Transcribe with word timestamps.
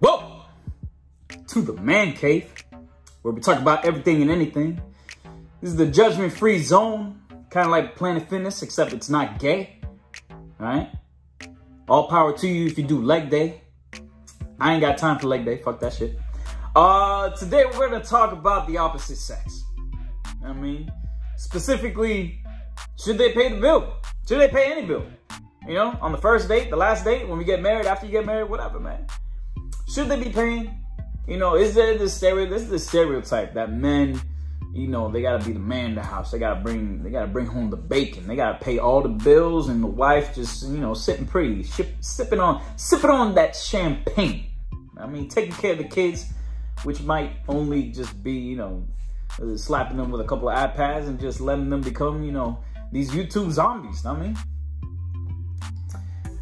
Whoa! 0.00 0.42
To 1.48 1.62
the 1.62 1.72
man 1.74 2.12
cave, 2.12 2.52
where 3.22 3.34
we 3.34 3.40
talk 3.40 3.58
about 3.58 3.84
everything 3.84 4.22
and 4.22 4.30
anything. 4.30 4.80
This 5.60 5.70
is 5.70 5.76
the 5.76 5.86
judgment 5.86 6.32
free 6.32 6.58
zone, 6.58 7.20
kind 7.50 7.66
of 7.66 7.72
like 7.72 7.96
Planet 7.96 8.28
Fitness, 8.28 8.62
except 8.62 8.92
it's 8.92 9.08
not 9.08 9.38
gay. 9.38 9.80
Alright? 10.60 10.90
All 11.88 12.08
power 12.08 12.36
to 12.38 12.48
you 12.48 12.66
if 12.66 12.78
you 12.78 12.84
do 12.84 13.00
leg 13.02 13.30
day. 13.30 13.63
I 14.60 14.72
ain't 14.72 14.80
got 14.80 14.98
time 14.98 15.18
for 15.18 15.26
leg 15.26 15.44
day, 15.44 15.58
fuck 15.58 15.80
that 15.80 15.92
shit. 15.92 16.18
Uh, 16.76 17.30
today 17.30 17.64
we're 17.66 17.88
gonna 17.88 18.04
talk 18.04 18.32
about 18.32 18.66
the 18.66 18.78
opposite 18.78 19.16
sex. 19.16 19.64
I 20.44 20.52
mean, 20.52 20.90
specifically, 21.36 22.42
should 23.02 23.18
they 23.18 23.32
pay 23.32 23.48
the 23.48 23.60
bill? 23.60 23.96
Should 24.28 24.40
they 24.40 24.48
pay 24.48 24.72
any 24.72 24.86
bill? 24.86 25.06
You 25.66 25.74
know, 25.74 25.98
on 26.00 26.12
the 26.12 26.18
first 26.18 26.48
date, 26.48 26.70
the 26.70 26.76
last 26.76 27.04
date, 27.04 27.28
when 27.28 27.38
we 27.38 27.44
get 27.44 27.62
married, 27.62 27.86
after 27.86 28.06
you 28.06 28.12
get 28.12 28.26
married, 28.26 28.50
whatever, 28.50 28.78
man. 28.78 29.06
Should 29.92 30.08
they 30.08 30.22
be 30.22 30.30
paying? 30.30 30.84
You 31.26 31.38
know, 31.38 31.56
is 31.56 31.74
there 31.74 31.96
this 31.96 32.12
stereo? 32.12 32.46
This 32.46 32.62
is 32.62 32.68
the 32.68 32.78
stereotype 32.78 33.54
that 33.54 33.72
men, 33.72 34.20
you 34.74 34.88
know, 34.88 35.08
they 35.08 35.22
gotta 35.22 35.44
be 35.44 35.52
the 35.52 35.60
man 35.60 35.90
in 35.90 35.94
the 35.94 36.02
house. 36.02 36.32
They 36.32 36.38
gotta 36.40 36.60
bring, 36.60 37.04
they 37.04 37.10
gotta 37.10 37.28
bring 37.28 37.46
home 37.46 37.70
the 37.70 37.76
bacon. 37.76 38.26
They 38.26 38.34
gotta 38.34 38.58
pay 38.58 38.78
all 38.78 39.02
the 39.02 39.08
bills, 39.08 39.68
and 39.68 39.80
the 39.80 39.86
wife 39.86 40.34
just, 40.34 40.64
you 40.64 40.78
know, 40.78 40.94
sitting 40.94 41.26
pretty, 41.26 41.62
ship, 41.62 41.94
sipping 42.00 42.40
on, 42.40 42.60
sipping 42.76 43.10
on 43.10 43.36
that 43.36 43.54
champagne. 43.54 44.46
I 44.98 45.06
mean, 45.06 45.28
taking 45.28 45.52
care 45.52 45.72
of 45.72 45.78
the 45.78 45.84
kids, 45.84 46.32
which 46.82 47.00
might 47.02 47.36
only 47.48 47.90
just 47.90 48.20
be, 48.24 48.32
you 48.32 48.56
know, 48.56 48.84
slapping 49.54 49.96
them 49.96 50.10
with 50.10 50.20
a 50.20 50.24
couple 50.24 50.48
of 50.48 50.56
iPads 50.56 51.06
and 51.06 51.20
just 51.20 51.40
letting 51.40 51.70
them 51.70 51.80
become, 51.80 52.24
you 52.24 52.32
know, 52.32 52.58
these 52.90 53.10
YouTube 53.10 53.52
zombies. 53.52 54.04
I 54.04 54.18
mean, 54.18 54.36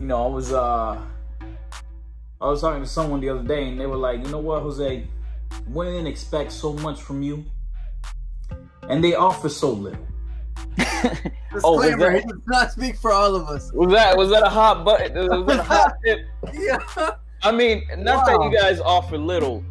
you 0.00 0.06
know, 0.06 0.24
I 0.24 0.28
was 0.28 0.52
uh 0.52 1.02
I 2.40 2.46
was 2.46 2.60
talking 2.62 2.82
to 2.82 2.88
someone 2.88 3.20
the 3.20 3.28
other 3.28 3.42
day 3.42 3.68
and 3.68 3.78
they 3.78 3.86
were 3.86 3.96
like, 3.96 4.24
you 4.24 4.30
know 4.30 4.38
what, 4.38 4.62
Jose, 4.62 5.06
women 5.68 6.06
expect 6.06 6.52
so 6.52 6.72
much 6.72 7.00
from 7.00 7.22
you 7.22 7.44
and 8.92 9.02
they 9.02 9.14
offer 9.14 9.48
so 9.48 9.70
little. 9.72 10.06
Oh, 11.64 11.76
was 11.76 11.96
that- 11.96 12.14
he 12.14 12.20
does 12.20 12.38
not 12.46 12.72
speak 12.72 12.96
for 12.96 13.12
all 13.12 13.34
of 13.34 13.48
us. 13.48 13.72
Was 13.72 13.90
that 13.92 14.16
was 14.16 14.30
that 14.30 14.42
a 14.42 14.48
hot 14.48 14.84
button? 14.84 15.14
Was 15.28 15.46
that 15.46 15.58
a 15.58 15.62
hot 15.62 15.94
tip? 16.04 16.20
Yeah. 16.52 16.78
I 17.42 17.52
mean, 17.52 17.82
not 17.98 18.26
that 18.26 18.40
you 18.42 18.56
guys 18.56 18.80
offer 18.80 19.18
little, 19.18 19.64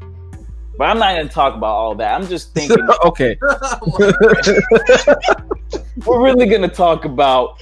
but 0.77 0.85
I'm 0.85 0.99
not 0.99 1.15
gonna 1.15 1.29
talk 1.29 1.55
about 1.55 1.71
all 1.73 1.95
that. 1.95 2.13
I'm 2.13 2.27
just 2.27 2.53
thinking 2.53 2.85
okay. 3.05 3.37
we're 6.05 6.23
really 6.23 6.45
gonna 6.47 6.67
talk 6.67 7.05
about 7.05 7.61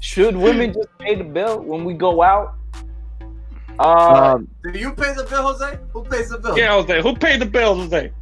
should 0.00 0.36
women 0.36 0.72
just 0.72 0.88
pay 0.98 1.14
the 1.14 1.24
bill 1.24 1.60
when 1.60 1.84
we 1.84 1.94
go 1.94 2.22
out? 2.22 2.54
Uh, 3.78 4.34
Um, 4.34 4.48
Do 4.72 4.78
you 4.78 4.92
pay 4.92 5.12
the 5.14 5.24
bill, 5.24 5.42
Jose? 5.52 5.78
Who 5.92 6.02
pays 6.04 6.30
the 6.30 6.38
bill? 6.38 6.58
Yeah, 6.58 6.70
Jose. 6.72 7.00
Who 7.02 7.14
paid 7.16 7.40
the 7.40 7.46
bill, 7.46 7.74
Jose? 7.76 8.12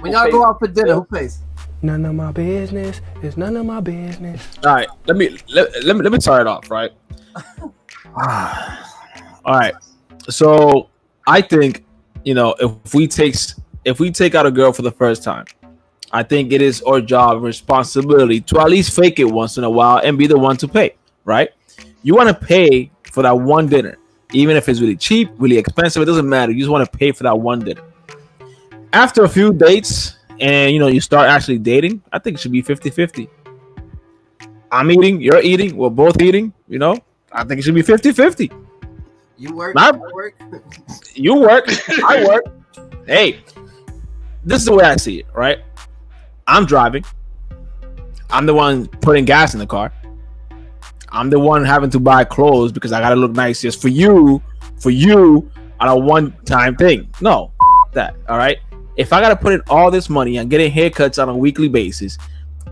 When 0.00 0.12
y'all 0.12 0.30
go 0.30 0.44
out 0.46 0.58
for 0.58 0.68
dinner, 0.68 0.94
who 0.94 1.04
pays? 1.04 1.38
None 1.84 2.06
of 2.06 2.14
my 2.14 2.32
business. 2.32 3.02
It's 3.22 3.36
none 3.36 3.58
of 3.58 3.66
my 3.66 3.78
business. 3.78 4.42
all 4.64 4.74
right. 4.74 4.88
Let 5.06 5.18
me 5.18 5.36
let, 5.50 5.84
let 5.84 5.96
me 5.96 6.02
let 6.02 6.12
me 6.12 6.18
start 6.18 6.40
it 6.40 6.46
off. 6.46 6.70
Right. 6.70 6.90
Ah. 8.16 8.94
all 9.44 9.58
right. 9.58 9.74
So 10.30 10.88
I 11.26 11.40
think 11.40 11.84
you 12.24 12.32
know 12.32 12.54
if 12.60 12.94
we 12.94 13.08
takes 13.08 13.60
if 13.84 13.98
we 13.98 14.12
take 14.12 14.34
out 14.36 14.46
a 14.46 14.52
girl 14.52 14.72
for 14.72 14.82
the 14.82 14.92
first 14.92 15.24
time, 15.24 15.44
I 16.12 16.22
think 16.22 16.52
it 16.52 16.62
is 16.62 16.80
our 16.82 17.00
job 17.02 17.36
and 17.36 17.44
responsibility 17.44 18.40
to 18.42 18.60
at 18.60 18.70
least 18.70 18.94
fake 18.96 19.18
it 19.18 19.24
once 19.24 19.58
in 19.58 19.64
a 19.64 19.70
while 19.70 19.98
and 19.98 20.16
be 20.16 20.26
the 20.26 20.38
one 20.38 20.56
to 20.58 20.68
pay. 20.68 20.94
Right. 21.24 21.50
You 22.02 22.14
want 22.14 22.28
to 22.28 22.46
pay 22.46 22.90
for 23.12 23.22
that 23.24 23.38
one 23.38 23.66
dinner, 23.66 23.98
even 24.32 24.56
if 24.56 24.70
it's 24.70 24.80
really 24.80 24.96
cheap, 24.96 25.28
really 25.36 25.58
expensive. 25.58 26.00
It 26.00 26.06
doesn't 26.06 26.28
matter. 26.28 26.52
You 26.52 26.60
just 26.60 26.70
want 26.70 26.90
to 26.90 26.98
pay 26.98 27.12
for 27.12 27.24
that 27.24 27.38
one 27.38 27.58
dinner. 27.58 27.82
After 28.94 29.24
a 29.24 29.28
few 29.28 29.52
dates 29.52 30.16
and 30.44 30.72
you 30.72 30.78
know 30.78 30.88
you 30.88 31.00
start 31.00 31.26
actually 31.28 31.58
dating, 31.58 32.02
I 32.12 32.18
think 32.18 32.36
it 32.36 32.40
should 32.40 32.52
be 32.52 32.62
50-50. 32.62 33.28
I'm 34.70 34.90
eating, 34.90 35.20
you're 35.20 35.40
eating, 35.40 35.76
we're 35.76 35.88
both 35.88 36.20
eating, 36.20 36.52
you 36.68 36.78
know. 36.78 36.98
I 37.32 37.44
think 37.44 37.60
it 37.60 37.62
should 37.62 37.74
be 37.74 37.82
50-50. 37.82 38.52
You 39.38 39.54
work. 39.54 39.74
Not- 39.74 39.94
I 39.94 39.98
work. 39.98 40.34
You 41.14 41.36
work, 41.36 41.66
I 42.04 42.24
work. 42.28 42.44
Hey, 43.06 43.40
this 44.44 44.60
is 44.60 44.66
the 44.66 44.74
way 44.74 44.84
I 44.84 44.96
see 44.96 45.20
it, 45.20 45.26
right? 45.34 45.58
I'm 46.46 46.66
driving. 46.66 47.04
I'm 48.30 48.44
the 48.46 48.54
one 48.54 48.86
putting 48.86 49.24
gas 49.24 49.54
in 49.54 49.60
the 49.60 49.66
car. 49.66 49.92
I'm 51.08 51.30
the 51.30 51.38
one 51.38 51.64
having 51.64 51.90
to 51.90 52.00
buy 52.00 52.24
clothes 52.24 52.70
because 52.72 52.92
I 52.92 53.00
gotta 53.00 53.16
look 53.16 53.32
nice 53.32 53.62
just 53.62 53.80
for 53.80 53.88
you, 53.88 54.42
for 54.78 54.90
you 54.90 55.50
on 55.80 55.88
a 55.88 55.96
one-time 55.96 56.76
thing. 56.76 57.08
No, 57.20 57.52
that 57.92 58.16
all 58.28 58.36
right. 58.36 58.58
If 58.96 59.12
I 59.12 59.20
gotta 59.20 59.36
put 59.36 59.52
in 59.52 59.62
all 59.68 59.90
this 59.90 60.08
money 60.08 60.38
on 60.38 60.48
getting 60.48 60.72
haircuts 60.72 61.20
on 61.20 61.28
a 61.28 61.36
weekly 61.36 61.68
basis, 61.68 62.16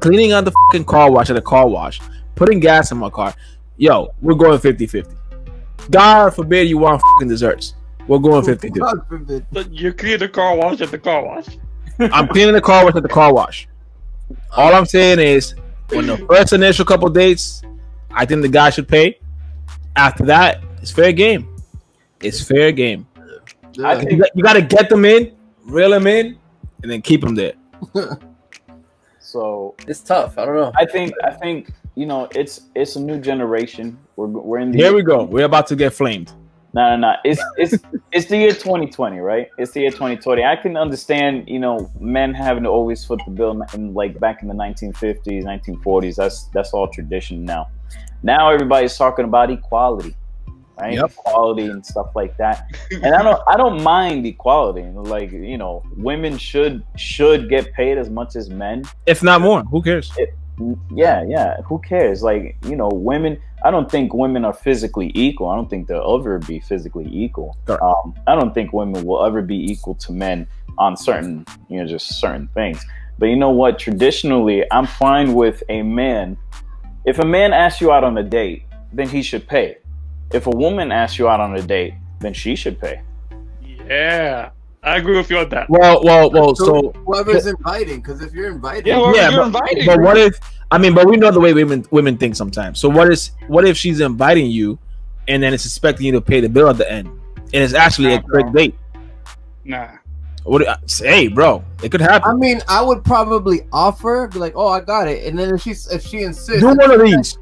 cleaning 0.00 0.32
on 0.32 0.44
the 0.44 0.52
fucking 0.52 0.84
car 0.84 1.10
wash 1.10 1.30
at 1.30 1.36
a 1.36 1.42
car 1.42 1.68
wash, 1.68 2.00
putting 2.34 2.60
gas 2.60 2.92
in 2.92 2.98
my 2.98 3.10
car, 3.10 3.34
yo, 3.76 4.14
we're 4.20 4.34
going 4.34 4.58
50-50. 4.58 5.12
God 5.90 6.34
forbid 6.34 6.68
you 6.68 6.78
want 6.78 7.02
fucking 7.02 7.28
desserts. 7.28 7.74
We're 8.06 8.18
going 8.18 8.44
50-50. 8.44 9.70
You 9.70 9.92
clean 9.92 10.18
the 10.18 10.28
car 10.28 10.56
wash 10.56 10.80
at 10.80 10.90
the 10.90 10.98
car 10.98 11.24
wash. 11.24 11.46
I'm 11.98 12.28
cleaning 12.28 12.54
the 12.54 12.60
car 12.60 12.84
wash 12.84 12.94
at 12.94 13.02
the 13.02 13.08
car 13.08 13.32
wash. 13.32 13.68
All 14.56 14.74
I'm 14.74 14.86
saying 14.86 15.18
is, 15.18 15.54
when 15.90 16.06
the 16.06 16.16
first 16.18 16.52
initial 16.52 16.84
couple 16.84 17.08
dates, 17.10 17.62
I 18.10 18.24
think 18.26 18.42
the 18.42 18.48
guy 18.48 18.70
should 18.70 18.88
pay. 18.88 19.18
After 19.96 20.24
that, 20.26 20.62
it's 20.80 20.90
fair 20.90 21.12
game. 21.12 21.56
It's 22.20 22.42
fair 22.42 22.72
game. 22.72 23.06
Yeah. 23.74 23.98
think 23.98 24.22
you 24.34 24.42
got 24.42 24.54
to 24.54 24.62
get 24.62 24.88
them 24.88 25.04
in, 25.04 25.34
reel 25.64 25.90
them 25.90 26.06
in, 26.06 26.38
and 26.82 26.90
then 26.90 27.02
keep 27.02 27.20
them 27.20 27.34
there. 27.34 27.54
so. 29.18 29.74
It's 29.86 30.00
tough. 30.00 30.38
I 30.38 30.44
don't 30.44 30.54
know. 30.54 30.72
I 30.76 30.86
think 30.86 31.12
I 31.24 31.30
think 31.30 31.72
you 31.94 32.06
know 32.06 32.28
it's 32.34 32.62
it's 32.74 32.96
a 32.96 33.00
new 33.00 33.20
generation. 33.20 33.98
We're 34.16 34.26
we're 34.26 34.58
in 34.58 34.72
the 34.72 34.78
Here 34.78 34.94
we 34.94 35.02
go. 35.02 35.24
We're 35.24 35.44
about 35.44 35.66
to 35.68 35.76
get 35.76 35.92
flamed. 35.92 36.32
No, 36.74 36.96
no, 36.96 36.96
no. 36.96 37.14
It's 37.24 37.42
it's 37.56 37.82
it's 38.12 38.26
the 38.26 38.38
year 38.38 38.52
2020, 38.52 39.18
right? 39.18 39.48
It's 39.58 39.72
the 39.72 39.80
year 39.80 39.90
2020. 39.90 40.42
I 40.42 40.56
can 40.56 40.76
understand, 40.76 41.46
you 41.46 41.58
know, 41.58 41.90
men 42.00 42.32
having 42.32 42.62
to 42.62 42.70
always 42.70 43.04
foot 43.04 43.20
the 43.26 43.30
bill 43.30 43.62
in 43.74 43.92
like 43.92 44.18
back 44.18 44.42
in 44.42 44.48
the 44.48 44.54
1950s, 44.54 45.44
1940s. 45.44 46.16
That's 46.16 46.44
that's 46.54 46.72
all 46.72 46.88
tradition 46.88 47.44
now. 47.44 47.68
Now 48.22 48.50
everybody's 48.50 48.96
talking 48.96 49.26
about 49.26 49.50
equality, 49.50 50.16
right? 50.82 50.94
Yep. 50.94 51.10
Equality 51.10 51.66
and 51.66 51.84
stuff 51.84 52.10
like 52.14 52.36
that. 52.36 52.56
And 53.04 53.14
I 53.14 53.22
don't 53.22 53.40
I 53.52 53.56
don't 53.56 53.82
mind 53.82 54.26
equality. 54.26 54.84
Like 55.14 55.32
you 55.32 55.58
know, 55.58 55.82
women 55.96 56.38
should 56.38 56.84
should 56.96 57.48
get 57.48 57.72
paid 57.72 57.98
as 57.98 58.08
much 58.10 58.36
as 58.36 58.50
men. 58.50 58.84
If 59.06 59.22
not 59.22 59.40
more, 59.40 59.62
who 59.64 59.82
cares? 59.82 60.12
Yeah, 60.94 61.24
yeah. 61.26 61.62
Who 61.62 61.78
cares? 61.80 62.22
Like, 62.22 62.56
you 62.66 62.76
know, 62.76 62.88
women. 62.88 63.40
I 63.64 63.70
don't 63.70 63.90
think 63.90 64.12
women 64.12 64.44
are 64.44 64.52
physically 64.52 65.10
equal. 65.14 65.48
I 65.48 65.56
don't 65.56 65.70
think 65.70 65.86
they'll 65.86 66.18
ever 66.18 66.38
be 66.38 66.58
physically 66.60 67.08
equal. 67.10 67.56
Correct. 67.64 67.82
Um, 67.82 68.14
I 68.26 68.34
don't 68.34 68.52
think 68.52 68.72
women 68.72 69.04
will 69.04 69.24
ever 69.24 69.40
be 69.40 69.56
equal 69.72 69.94
to 69.96 70.12
men 70.12 70.46
on 70.78 70.96
certain, 70.96 71.46
you 71.68 71.78
know, 71.78 71.86
just 71.86 72.20
certain 72.20 72.48
things. 72.54 72.84
But 73.18 73.26
you 73.26 73.36
know 73.36 73.50
what? 73.50 73.78
Traditionally, 73.78 74.64
I'm 74.72 74.86
fine 74.86 75.34
with 75.34 75.62
a 75.68 75.82
man. 75.82 76.36
If 77.04 77.18
a 77.20 77.24
man 77.24 77.52
asks 77.52 77.80
you 77.80 77.92
out 77.92 78.02
on 78.02 78.18
a 78.18 78.22
date, 78.22 78.64
then 78.92 79.08
he 79.08 79.22
should 79.22 79.46
pay. 79.46 79.76
If 80.32 80.46
a 80.46 80.50
woman 80.50 80.90
asks 80.92 81.18
you 81.18 81.28
out 81.28 81.40
on 81.40 81.54
a 81.56 81.62
date, 81.62 81.94
then 82.20 82.32
she 82.32 82.56
should 82.56 82.80
pay. 82.80 83.02
Yeah, 83.88 84.50
I 84.82 84.96
agree 84.96 85.16
with 85.16 85.30
you 85.30 85.38
on 85.38 85.48
that. 85.50 85.68
Well, 85.68 86.02
well, 86.04 86.30
well. 86.30 86.54
So 86.54 86.92
whoever's 87.06 87.46
inviting, 87.46 87.96
because 88.00 88.22
if 88.22 88.32
you're 88.32 88.50
inviting, 88.50 88.86
Yeah, 88.86 88.98
well, 88.98 89.14
yeah, 89.14 89.28
you're 89.30 89.40
but, 89.40 89.46
invited. 89.46 89.86
but 89.86 90.00
what 90.00 90.16
if 90.16 90.38
I 90.70 90.78
mean, 90.78 90.94
but 90.94 91.06
we 91.06 91.16
know 91.16 91.30
the 91.30 91.40
way 91.40 91.52
women 91.52 91.84
women 91.90 92.16
think 92.16 92.34
sometimes. 92.36 92.78
So 92.80 92.88
what 92.88 93.10
is 93.10 93.32
what 93.48 93.66
if 93.66 93.76
she's 93.76 94.00
inviting 94.00 94.46
you, 94.50 94.78
and 95.28 95.42
then 95.42 95.52
it's 95.52 95.66
expecting 95.66 96.06
you 96.06 96.12
to 96.12 96.20
pay 96.20 96.40
the 96.40 96.48
bill 96.48 96.68
at 96.68 96.78
the 96.78 96.90
end, 96.90 97.08
and 97.08 97.62
it's 97.62 97.74
actually 97.74 98.14
a 98.14 98.20
Nah, 98.20 98.26
bro. 98.26 98.42
quick 98.42 98.54
date? 98.54 98.74
Nah. 99.64 99.88
What? 100.44 100.58
do- 100.88 101.04
Hey, 101.06 101.28
bro, 101.28 101.62
it 101.84 101.90
could 101.90 102.00
happen. 102.00 102.30
I 102.30 102.34
mean, 102.34 102.60
I 102.68 102.82
would 102.82 103.04
probably 103.04 103.60
offer, 103.72 104.28
be 104.32 104.38
like, 104.40 104.54
"Oh, 104.56 104.66
I 104.68 104.80
got 104.80 105.06
it," 105.06 105.26
and 105.28 105.38
then 105.38 105.54
if 105.54 105.62
she's 105.62 105.86
if 105.92 106.04
she 106.04 106.22
insists, 106.22 106.60
Do 106.60 106.66
one 106.68 106.80
of 106.90 107.00
these, 107.00 107.38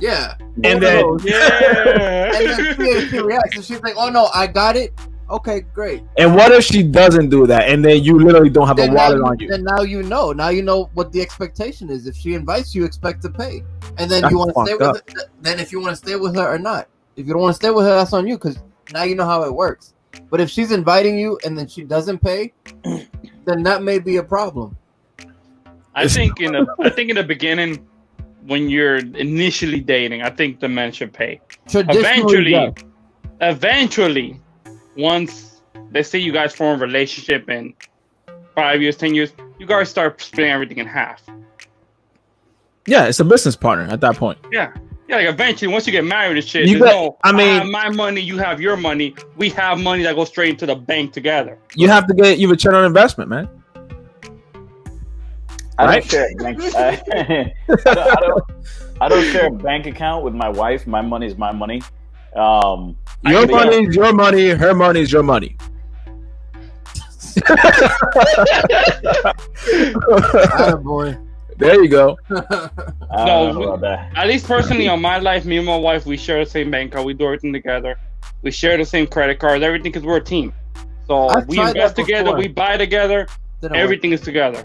yeah, 0.00 0.34
and 0.62 0.80
One 0.80 0.80
then. 0.80 1.04
Yeah. 1.24 2.36
and 2.36 2.46
then 2.48 2.76
she, 2.76 3.08
she 3.08 3.18
reacts, 3.18 3.56
and 3.56 3.64
she's 3.64 3.80
like, 3.82 3.94
"Oh 3.96 4.08
no, 4.10 4.28
I 4.34 4.46
got 4.46 4.76
it." 4.76 4.92
Okay, 5.30 5.60
great. 5.72 6.02
and 6.18 6.34
what 6.36 6.52
if 6.52 6.64
she 6.64 6.82
doesn't 6.82 7.30
do 7.30 7.46
that, 7.46 7.68
and 7.70 7.82
then 7.82 8.02
you 8.04 8.18
literally 8.18 8.50
don't 8.50 8.66
have 8.66 8.78
a 8.78 8.82
Then 8.82 8.92
now, 8.94 8.96
wallet 9.08 9.18
you, 9.18 9.24
on 9.26 9.38
you? 9.38 9.48
then 9.48 9.64
now 9.64 9.80
you 9.80 10.02
know. 10.02 10.32
Now 10.32 10.48
you 10.50 10.62
know 10.62 10.90
what 10.94 11.12
the 11.12 11.20
expectation 11.22 11.88
is. 11.88 12.06
If 12.06 12.14
she 12.14 12.34
invites 12.34 12.74
you, 12.74 12.84
expect 12.84 13.22
to 13.22 13.30
pay, 13.30 13.62
and 13.96 14.10
then 14.10 14.20
That's 14.22 14.30
you 14.32 14.38
want 14.38 14.54
to 14.54 14.64
stay 14.66 14.78
fucked 14.78 15.06
with. 15.14 15.22
Her, 15.24 15.30
then 15.40 15.58
if 15.60 15.72
you 15.72 15.80
want 15.80 15.92
to 15.92 15.96
stay 15.96 16.16
with 16.16 16.34
her 16.36 16.46
or 16.54 16.58
not. 16.58 16.88
If 17.16 17.26
you 17.26 17.32
don't 17.32 17.42
want 17.42 17.52
to 17.52 17.56
stay 17.56 17.70
with 17.70 17.86
her, 17.86 17.94
that's 17.94 18.12
on 18.12 18.26
you 18.26 18.36
because 18.36 18.58
now 18.92 19.04
you 19.04 19.14
know 19.14 19.24
how 19.24 19.44
it 19.44 19.54
works. 19.54 19.94
But 20.30 20.40
if 20.40 20.50
she's 20.50 20.72
inviting 20.72 21.16
you 21.18 21.38
and 21.44 21.56
then 21.56 21.68
she 21.68 21.84
doesn't 21.84 22.18
pay, 22.18 22.52
then 23.44 23.62
that 23.62 23.82
may 23.82 23.98
be 24.00 24.16
a 24.18 24.22
problem. 24.22 24.76
I 25.94 26.08
think 26.08 26.40
in 26.40 26.52
the 26.52 26.66
I 26.80 26.90
think 26.90 27.10
in 27.10 27.16
the 27.16 27.22
beginning, 27.24 27.86
when 28.46 28.68
you're 28.68 28.96
initially 28.96 29.80
dating, 29.80 30.22
I 30.22 30.30
think 30.30 30.60
the 30.60 30.68
men 30.68 30.92
should 30.92 31.12
pay. 31.12 31.40
Traditionally, 31.68 32.00
Eventually, 32.00 32.50
yes. 32.50 32.72
eventually, 33.40 34.40
once 34.96 35.60
let's 35.92 36.08
say 36.08 36.18
you 36.18 36.32
guys 36.32 36.54
form 36.54 36.80
a 36.80 36.82
relationship 36.84 37.48
in 37.48 37.74
five 38.54 38.82
years, 38.82 38.96
ten 38.96 39.14
years, 39.14 39.32
you 39.58 39.66
guys 39.66 39.88
start 39.88 40.20
splitting 40.20 40.52
everything 40.52 40.78
in 40.78 40.86
half. 40.86 41.22
Yeah, 42.86 43.06
it's 43.06 43.20
a 43.20 43.24
business 43.24 43.56
partner 43.56 43.86
at 43.92 44.00
that 44.02 44.16
point. 44.16 44.38
Yeah. 44.52 44.72
Yeah, 45.08 45.16
like 45.16 45.28
eventually, 45.28 45.70
once 45.70 45.86
you 45.86 45.92
get 45.92 46.04
married 46.04 46.38
and 46.38 46.46
shit, 46.46 46.66
You 46.66 46.78
there's 46.78 46.90
got- 46.90 46.96
no, 47.02 47.18
I 47.24 47.32
mean- 47.32 47.58
have 47.60 47.66
my 47.66 47.90
money, 47.90 48.20
you 48.22 48.38
have 48.38 48.60
your 48.60 48.76
money. 48.76 49.14
We 49.36 49.50
have 49.50 49.78
money 49.78 50.02
that 50.02 50.14
goes 50.16 50.28
straight 50.28 50.50
into 50.50 50.64
the 50.66 50.74
bank 50.76 51.12
together. 51.12 51.58
You 51.76 51.88
have 51.88 52.06
to 52.06 52.14
get 52.14 52.38
you 52.38 52.48
return 52.48 52.74
on 52.74 52.84
investment, 52.84 53.28
man. 53.28 53.48
I 55.78 55.84
Right? 55.86 56.02
don't 56.02 56.10
share 56.10 56.28
a 56.30 56.34
bank. 56.36 56.60
I, 56.74 57.02
I, 57.12 57.74
don't, 57.74 57.86
I, 57.86 58.14
don't, 58.20 58.44
I 59.00 59.08
don't 59.08 59.24
share 59.32 59.46
a 59.46 59.50
bank 59.50 59.86
account 59.86 60.24
with 60.24 60.34
my 60.34 60.48
wife. 60.48 60.86
My 60.86 61.00
money 61.02 61.26
is 61.26 61.36
my 61.36 61.52
money. 61.52 61.82
Um, 62.36 62.96
Your 63.24 63.46
money 63.46 63.86
is 63.86 63.94
your 63.94 64.12
money. 64.12 64.48
Her 64.50 64.74
money 64.74 65.00
is 65.00 65.10
your 65.12 65.22
money. 65.22 65.56
Attaboy. 69.84 71.18
there 71.58 71.82
you 71.82 71.88
go. 71.88 72.16
I 72.30 73.24
No, 73.24 73.46
don't 73.46 73.54
know 73.54 73.62
about 73.72 73.80
that. 73.82 74.12
At 74.16 74.26
least 74.28 74.46
personally, 74.46 74.88
on 74.88 75.00
my 75.00 75.18
life, 75.18 75.44
me 75.44 75.56
and 75.58 75.66
my 75.66 75.76
wife, 75.76 76.06
we 76.06 76.16
share 76.16 76.44
the 76.44 76.50
same 76.50 76.70
bank 76.70 76.92
account. 76.92 77.06
We 77.06 77.14
do 77.14 77.24
everything 77.26 77.52
together. 77.52 77.96
We 78.42 78.50
share 78.50 78.76
the 78.76 78.84
same 78.84 79.06
credit 79.06 79.38
cards, 79.38 79.62
everything, 79.62 79.92
because 79.92 80.04
we're 80.04 80.16
a 80.18 80.24
team. 80.24 80.52
So 81.06 81.28
I've 81.28 81.46
we 81.46 81.58
invest 81.60 81.96
together, 81.96 82.34
we 82.34 82.48
buy 82.48 82.76
together, 82.76 83.26
Didn't 83.60 83.72
work. 83.72 83.80
everything 83.80 84.12
is 84.12 84.20
together. 84.20 84.64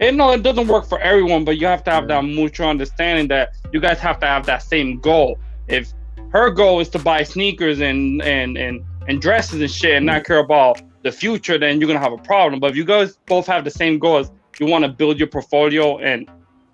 And 0.00 0.16
no, 0.16 0.30
it 0.30 0.42
doesn't 0.42 0.68
work 0.68 0.86
for 0.86 1.00
everyone, 1.00 1.44
but 1.44 1.58
you 1.58 1.66
have 1.66 1.82
to 1.84 1.90
have 1.90 2.06
that 2.08 2.24
mutual 2.24 2.68
understanding 2.68 3.26
that 3.28 3.56
you 3.72 3.80
guys 3.80 3.98
have 3.98 4.20
to 4.20 4.26
have 4.26 4.46
that 4.46 4.62
same 4.62 5.00
goal. 5.00 5.38
If 5.66 5.92
her 6.30 6.50
goal 6.50 6.80
is 6.80 6.88
to 6.90 6.98
buy 6.98 7.22
sneakers 7.24 7.80
and 7.80 8.22
and 8.22 8.56
and, 8.56 8.84
and 9.08 9.20
dresses 9.20 9.60
and 9.60 9.70
shit 9.70 9.96
and 9.96 10.06
not 10.06 10.24
care 10.24 10.38
about 10.38 10.80
the 11.02 11.10
future, 11.10 11.58
then 11.58 11.80
you're 11.80 11.88
gonna 11.88 11.98
have 11.98 12.12
a 12.12 12.18
problem. 12.18 12.60
But 12.60 12.70
if 12.70 12.76
you 12.76 12.84
guys 12.84 13.18
both 13.26 13.46
have 13.46 13.64
the 13.64 13.70
same 13.70 13.98
goals, 13.98 14.30
you 14.60 14.66
want 14.66 14.84
to 14.84 14.88
build 14.88 15.18
your 15.18 15.28
portfolio 15.28 15.98
and 15.98 16.30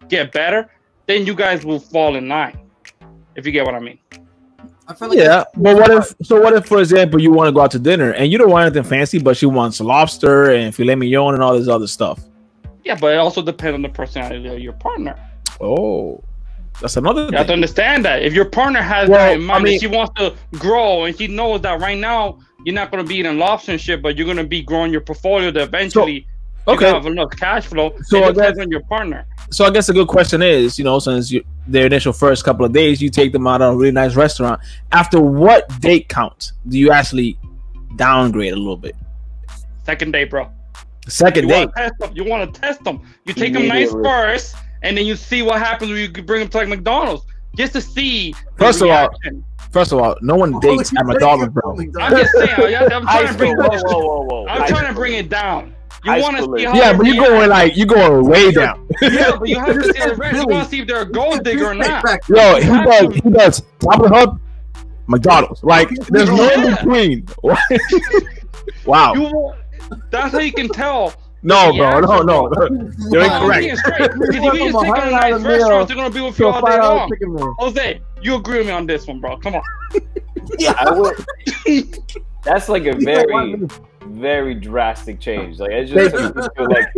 get 0.08 0.32
better, 0.32 0.70
then 1.06 1.26
you 1.26 1.34
guys 1.34 1.64
will 1.64 1.80
fall 1.80 2.16
in 2.16 2.28
line. 2.28 2.58
If 3.36 3.46
you 3.46 3.52
get 3.52 3.64
what 3.64 3.74
I 3.74 3.80
mean. 3.80 3.98
I 4.86 4.94
feel 4.94 5.08
like 5.08 5.18
Yeah, 5.18 5.44
but 5.56 5.76
what 5.76 5.90
if? 5.90 6.14
So 6.22 6.40
what 6.40 6.52
if, 6.52 6.66
for 6.66 6.78
example, 6.78 7.20
you 7.20 7.32
want 7.32 7.48
to 7.48 7.52
go 7.52 7.62
out 7.62 7.70
to 7.70 7.78
dinner 7.78 8.12
and 8.12 8.30
you 8.30 8.36
don't 8.36 8.50
want 8.50 8.66
anything 8.66 8.88
fancy, 8.88 9.18
but 9.18 9.36
she 9.36 9.46
wants 9.46 9.80
lobster 9.80 10.50
and 10.50 10.74
filet 10.74 10.94
mignon 10.94 11.34
and 11.34 11.42
all 11.42 11.58
this 11.58 11.68
other 11.68 11.86
stuff? 11.86 12.20
Yeah, 12.84 12.96
but 13.00 13.14
it 13.14 13.16
also 13.16 13.42
depends 13.42 13.74
on 13.74 13.82
the 13.82 13.88
personality 13.88 14.46
of 14.48 14.58
your 14.60 14.74
partner. 14.74 15.16
Oh, 15.60 16.22
that's 16.80 16.96
another 16.96 17.26
You 17.30 17.36
have 17.36 17.46
to 17.46 17.52
understand 17.52 18.04
that. 18.04 18.22
If 18.22 18.34
your 18.34 18.44
partner 18.46 18.82
has 18.82 19.08
Well, 19.08 19.18
that 19.18 19.36
in 19.36 19.44
mind, 19.44 19.60
I 19.60 19.64
mean- 19.64 19.74
that 19.74 19.80
she 19.80 19.86
wants 19.86 20.12
to 20.20 20.34
grow 20.58 21.04
and 21.04 21.16
she 21.16 21.26
knows 21.28 21.60
that 21.62 21.80
right 21.80 21.98
now 21.98 22.38
you're 22.64 22.74
not 22.74 22.90
going 22.90 23.02
to 23.04 23.08
be 23.08 23.16
eating 23.16 23.38
lobster 23.38 23.72
and 23.72 23.80
shit, 23.80 24.02
but 24.02 24.16
you're 24.16 24.24
going 24.24 24.36
to 24.38 24.44
be 24.44 24.62
growing 24.62 24.90
your 24.90 25.00
portfolio 25.02 25.50
to 25.52 25.62
eventually 25.62 26.26
you 26.66 26.72
Okay, 26.72 26.86
have 26.90 27.04
enough 27.04 27.28
cash 27.38 27.66
flow. 27.66 27.94
So 28.04 28.24
it 28.28 28.34
depends 28.34 28.58
on 28.58 28.70
your 28.70 28.80
partner. 28.84 29.26
so 29.50 29.66
I 29.66 29.70
guess 29.70 29.90
a 29.90 29.92
good 29.92 30.08
question 30.08 30.40
is, 30.40 30.78
you 30.78 30.84
know, 30.84 30.98
since 30.98 31.30
you, 31.30 31.44
their 31.66 31.84
initial 31.86 32.12
first 32.14 32.42
couple 32.44 32.64
of 32.64 32.72
days, 32.72 33.02
you 33.02 33.10
take 33.10 33.32
them 33.32 33.46
out 33.46 33.60
on 33.60 33.74
a 33.74 33.76
really 33.76 33.92
nice 33.92 34.14
restaurant. 34.16 34.60
After 34.90 35.20
what 35.20 35.68
date 35.80 36.08
count 36.08 36.52
do 36.66 36.78
you 36.78 36.90
actually 36.90 37.38
downgrade 37.96 38.52
a 38.54 38.56
little 38.56 38.78
bit? 38.78 38.96
Second 39.84 40.12
day, 40.12 40.24
bro. 40.24 40.50
Second 41.08 41.44
You 41.44 41.50
date. 41.50 41.66
want 41.66 41.74
to 41.76 41.82
test 41.82 41.98
them. 41.98 42.10
You 42.16 42.24
want 42.24 42.54
to 42.54 42.60
test 42.60 42.84
them. 42.84 43.02
You 43.24 43.34
take 43.34 43.52
them 43.52 43.68
nice 43.68 43.90
first, 43.92 44.56
and 44.82 44.96
then 44.96 45.06
you 45.06 45.16
see 45.16 45.42
what 45.42 45.58
happens 45.58 45.90
when 45.90 46.00
you 46.00 46.10
bring 46.10 46.40
them 46.40 46.48
to 46.48 46.56
like 46.58 46.68
McDonald's, 46.68 47.24
just 47.56 47.72
to 47.74 47.80
see. 47.80 48.32
the 48.32 48.38
First 48.58 48.82
of 48.82 48.88
all. 48.90 49.10
First 49.70 49.90
of 49.90 49.98
all, 49.98 50.16
no 50.22 50.36
one 50.36 50.60
dates 50.60 50.96
at 50.96 51.04
McDonald's, 51.04 51.52
bro. 51.52 51.76
I'm 51.76 51.90
just 52.16 52.32
saying. 52.32 52.76
I'm, 52.76 52.92
I'm 52.92 53.02
trying 53.02 53.26
to 53.26 53.34
bring. 53.36 53.52
school. 53.56 53.66
Whoa, 53.66 53.98
whoa, 53.98 54.22
whoa, 54.22 54.22
whoa. 54.22 54.46
I'm 54.46 54.60
High 54.60 54.66
trying 54.68 54.86
to 54.86 54.94
bring 54.94 55.14
it 55.14 55.28
down. 55.28 55.74
You 56.04 56.20
want 56.20 56.36
to 56.36 56.42
see 56.58 56.64
how 56.64 56.74
Yeah, 56.74 56.96
but 56.96 57.06
you're 57.06 57.16
react. 57.16 57.28
going 57.30 57.50
like 57.50 57.76
you're 57.76 57.86
going 57.86 58.26
way 58.26 58.52
down. 58.52 58.88
Yeah, 59.02 59.36
but 59.36 59.48
you 59.48 59.58
have 59.58 59.74
to 59.74 59.82
see 59.82 59.98
the 60.08 60.14
rest. 60.14 60.36
You 60.36 60.46
want 60.46 60.64
to 60.64 60.70
see 60.70 60.80
if 60.80 60.86
they're 60.86 61.00
a 61.02 61.10
gold 61.10 61.42
digger 61.44 61.66
or 61.66 61.74
not. 61.74 62.04
Yo, 62.28 62.56
he 62.60 62.66
does 62.68 63.14
he 63.16 63.30
does 63.30 63.62
top 63.80 64.00
of 64.00 64.10
the 64.10 64.14
hub, 64.14 64.40
McDonald's. 65.08 65.64
Like 65.64 65.88
there's 66.08 66.28
no 66.30 66.48
in 66.50 66.74
between. 66.74 67.26
wow. 68.86 69.54
You 69.90 69.96
want, 69.96 70.10
that's 70.10 70.32
how 70.32 70.38
you 70.40 70.52
can 70.52 70.68
tell. 70.68 71.14
No, 71.42 71.72
bro, 71.76 72.00
no, 72.00 72.22
no. 72.22 72.50
You're 73.10 73.20
No, 73.20 73.28
I'm 73.28 73.60
being 73.60 73.70
incorrect. 73.70 74.14
if 74.18 74.34
you 74.34 74.40
just 74.40 74.54
take 74.54 74.72
them 74.72 74.72
to 74.72 74.78
$100 74.78 75.10
nice 75.10 75.40
meal 75.42 75.50
restaurants, 75.50 75.88
they're 75.88 75.96
gonna 75.96 76.10
be 76.14 76.20
with 76.22 76.38
you 76.38 76.48
all 76.48 76.64
day 76.66 76.78
long. 76.78 77.10
chicken 77.10 77.34
meal. 77.34 77.54
Jose, 77.58 78.00
you 78.22 78.34
agree 78.36 78.58
with 78.58 78.66
me 78.68 78.72
on 78.72 78.86
this 78.86 79.06
one, 79.06 79.20
bro? 79.20 79.36
Come 79.36 79.56
on. 79.56 79.62
yeah, 80.58 80.74
I 80.78 80.90
would. 80.90 81.16
That's 82.44 82.68
like 82.70 82.86
a 82.86 82.94
very, 82.96 83.56
very 84.06 84.54
drastic 84.54 85.20
change. 85.20 85.58
Like 85.58 85.70
it 85.72 85.84
just 85.86 86.14
Thank 86.14 86.34
took 86.34 86.58
me 86.58 86.64
to 86.64 86.70
like 86.70 86.88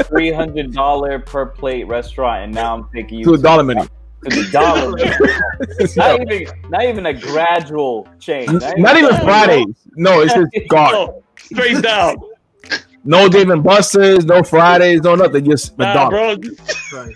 a 0.00 0.04
three 0.04 0.32
hundred 0.32 0.72
dollar 0.72 1.18
per 1.18 1.46
plate 1.46 1.86
restaurant, 1.86 2.44
and 2.44 2.54
now 2.54 2.74
I'm 2.76 2.88
taking 2.94 3.18
you 3.20 3.24
To 3.26 3.34
a 3.34 3.38
dollar 3.38 3.62
menu. 3.62 3.82
to 3.84 3.88
the 4.24 4.48
dollar. 4.52 4.94
menu. 4.96 5.88
not 5.96 6.20
even, 6.32 6.70
not 6.70 6.84
even 6.84 7.06
a 7.06 7.14
gradual 7.14 8.06
change. 8.20 8.50
Not 8.76 8.96
even 8.98 9.16
Fridays. 9.20 9.74
No, 9.96 10.20
it's 10.20 10.34
just 10.34 10.68
gone. 10.68 11.22
No, 11.50 11.62
straight 11.62 11.82
down. 11.82 12.16
No 13.08 13.28
Dave 13.28 13.50
and 13.50 13.62
Buster's, 13.62 14.24
no 14.24 14.42
Fridays, 14.42 15.00
no 15.02 15.14
nothing. 15.14 15.44
Just 15.44 15.78
Nah, 15.78 16.08
McDonald's. 16.08 16.90
bro. 16.90 17.08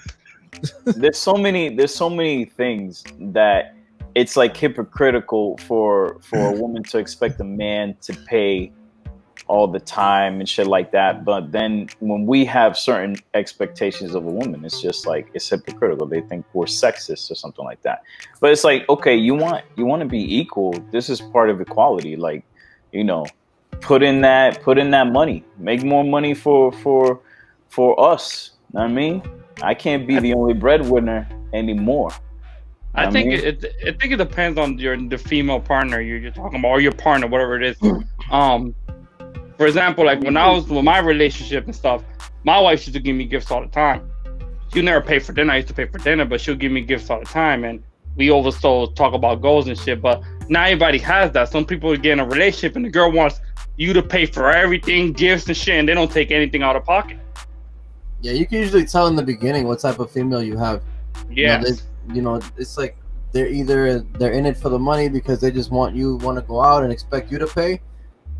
there's 0.84 1.18
so 1.18 1.34
many 1.34 1.74
there's 1.74 1.92
so 1.92 2.08
many 2.08 2.44
things 2.44 3.02
that 3.18 3.74
it's 4.14 4.36
like 4.36 4.56
hypocritical 4.56 5.56
for 5.58 6.20
for 6.22 6.38
a 6.38 6.52
woman 6.52 6.84
to 6.84 6.98
expect 6.98 7.40
a 7.40 7.44
man 7.44 7.96
to 8.02 8.12
pay 8.26 8.70
all 9.48 9.66
the 9.66 9.80
time 9.80 10.38
and 10.38 10.48
shit 10.48 10.68
like 10.68 10.92
that 10.92 11.24
but 11.24 11.50
then 11.50 11.88
when 11.98 12.24
we 12.24 12.44
have 12.44 12.78
certain 12.78 13.16
expectations 13.34 14.14
of 14.14 14.24
a 14.24 14.30
woman 14.30 14.64
it's 14.64 14.80
just 14.80 15.06
like 15.08 15.28
it's 15.34 15.48
hypocritical 15.48 16.06
they 16.06 16.20
think 16.20 16.44
we're 16.52 16.66
sexist 16.66 17.30
or 17.32 17.34
something 17.34 17.64
like 17.64 17.82
that 17.82 18.02
but 18.40 18.52
it's 18.52 18.62
like 18.62 18.88
okay 18.88 19.16
you 19.16 19.34
want 19.34 19.64
you 19.76 19.84
want 19.86 20.00
to 20.00 20.06
be 20.06 20.38
equal 20.38 20.72
this 20.92 21.08
is 21.10 21.20
part 21.20 21.50
of 21.50 21.60
equality 21.60 22.14
like 22.16 22.44
you 22.92 23.02
know 23.02 23.24
put 23.80 24.02
in 24.02 24.20
that 24.20 24.62
put 24.62 24.78
in 24.78 24.90
that 24.90 25.06
money 25.06 25.44
make 25.58 25.82
more 25.82 26.04
money 26.04 26.34
for 26.34 26.70
for 26.70 27.20
for 27.68 27.98
us 28.00 28.52
know 28.72 28.80
what 28.80 28.90
i 28.90 28.92
mean 28.92 29.22
I 29.62 29.74
can't 29.74 30.06
be 30.06 30.18
the 30.18 30.32
only 30.34 30.54
breadwinner 30.54 31.28
anymore. 31.52 32.12
I 32.94 33.06
I 33.06 33.10
think 33.10 33.28
mean- 33.28 33.38
it, 33.38 33.62
it. 33.64 33.74
I 33.86 33.92
think 33.98 34.12
it 34.12 34.16
depends 34.16 34.58
on 34.58 34.78
your 34.78 34.96
the 34.96 35.18
female 35.18 35.60
partner 35.60 36.00
you're, 36.00 36.18
you're 36.18 36.30
talking 36.32 36.58
about, 36.58 36.68
or 36.70 36.80
your 36.80 36.92
partner, 36.92 37.26
whatever 37.26 37.60
it 37.60 37.64
is. 37.64 37.76
Um, 38.30 38.74
for 39.58 39.66
example, 39.66 40.04
like 40.06 40.20
when 40.22 40.36
I 40.36 40.48
was 40.50 40.66
with 40.68 40.84
my 40.84 40.98
relationship 40.98 41.66
and 41.66 41.74
stuff, 41.74 42.02
my 42.44 42.58
wife 42.58 42.86
used 42.86 42.94
to 42.94 43.00
give 43.00 43.16
me 43.16 43.24
gifts 43.24 43.50
all 43.50 43.60
the 43.60 43.68
time. 43.68 44.10
She'd 44.72 44.84
never 44.84 45.00
pay 45.04 45.18
for 45.18 45.32
dinner. 45.32 45.52
I 45.52 45.56
used 45.56 45.68
to 45.68 45.74
pay 45.74 45.86
for 45.86 45.98
dinner, 45.98 46.24
but 46.24 46.40
she'll 46.40 46.54
give 46.54 46.72
me 46.72 46.80
gifts 46.80 47.10
all 47.10 47.18
the 47.20 47.26
time, 47.26 47.64
and 47.64 47.82
we 48.16 48.30
also 48.30 48.86
talk 48.86 49.12
about 49.14 49.42
goals 49.42 49.68
and 49.68 49.76
shit. 49.78 50.00
But 50.00 50.22
not 50.48 50.68
everybody 50.68 50.98
has 50.98 51.32
that. 51.32 51.48
Some 51.50 51.66
people 51.66 51.94
get 51.96 52.12
in 52.12 52.20
a 52.20 52.26
relationship 52.26 52.76
and 52.76 52.84
the 52.84 52.90
girl 52.90 53.12
wants 53.12 53.40
you 53.80 53.92
to 53.94 54.02
pay 54.02 54.26
for 54.26 54.50
everything, 54.50 55.12
gifts 55.12 55.46
and 55.48 55.56
shit, 55.56 55.78
and 55.78 55.88
they 55.88 55.94
don't 55.94 56.10
take 56.10 56.30
anything 56.30 56.62
out 56.62 56.76
of 56.76 56.84
pocket. 56.84 57.18
Yeah, 58.20 58.32
you 58.32 58.46
can 58.46 58.58
usually 58.58 58.84
tell 58.84 59.06
in 59.06 59.16
the 59.16 59.22
beginning 59.22 59.66
what 59.66 59.80
type 59.80 59.98
of 59.98 60.10
female 60.10 60.42
you 60.42 60.56
have. 60.58 60.82
Yeah. 61.30 61.58
You 61.60 61.64
know, 61.64 61.70
they- 61.70 62.14
you 62.14 62.22
know, 62.22 62.40
it's 62.56 62.76
like 62.76 62.96
they're 63.32 63.46
either 63.48 64.00
they're 64.18 64.32
in 64.32 64.44
it 64.44 64.56
for 64.56 64.68
the 64.68 64.78
money 64.78 65.08
because 65.08 65.40
they 65.40 65.50
just 65.50 65.70
want 65.70 65.94
you 65.94 66.16
want 66.16 66.36
to 66.36 66.42
go 66.42 66.60
out 66.60 66.82
and 66.82 66.92
expect 66.92 67.30
you 67.30 67.38
to 67.38 67.46
pay. 67.46 67.80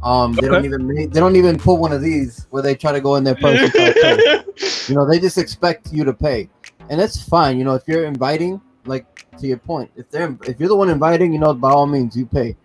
Um, 0.02 0.32
they 0.34 0.48
don't 0.48 0.64
even 0.64 0.86
they 1.12 1.20
don't 1.20 1.36
even 1.36 1.58
pull 1.58 1.76
one 1.78 1.92
of 1.92 2.02
these 2.02 2.46
where 2.50 2.62
they 2.62 2.74
try 2.74 2.90
to 2.92 3.00
go 3.00 3.16
in 3.16 3.22
their 3.24 3.34
purse. 3.36 3.60
and 3.60 3.72
try 3.72 3.92
to 3.92 3.94
pay. 4.56 4.66
You 4.88 4.94
know, 4.96 5.06
they 5.08 5.18
just 5.20 5.38
expect 5.38 5.92
you 5.92 6.04
to 6.04 6.12
pay. 6.12 6.48
and 6.90 6.98
that's 7.00 7.22
fine. 7.22 7.56
You 7.58 7.64
know, 7.64 7.74
if 7.74 7.84
you're 7.86 8.04
inviting, 8.04 8.60
like 8.86 9.06
to 9.38 9.46
your 9.46 9.58
point, 9.58 9.90
if 9.96 10.10
they're 10.10 10.36
if 10.44 10.58
you're 10.58 10.68
the 10.68 10.76
one 10.76 10.90
inviting, 10.90 11.32
you 11.32 11.38
know, 11.38 11.54
by 11.54 11.70
all 11.70 11.86
means, 11.86 12.16
you 12.16 12.26
pay. 12.26 12.56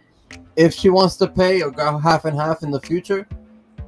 If 0.55 0.74
she 0.74 0.89
wants 0.89 1.17
to 1.17 1.27
pay 1.27 1.62
or 1.62 1.71
go 1.71 1.97
half 1.97 2.25
and 2.25 2.38
half 2.38 2.63
in 2.63 2.71
the 2.71 2.79
future, 2.79 3.27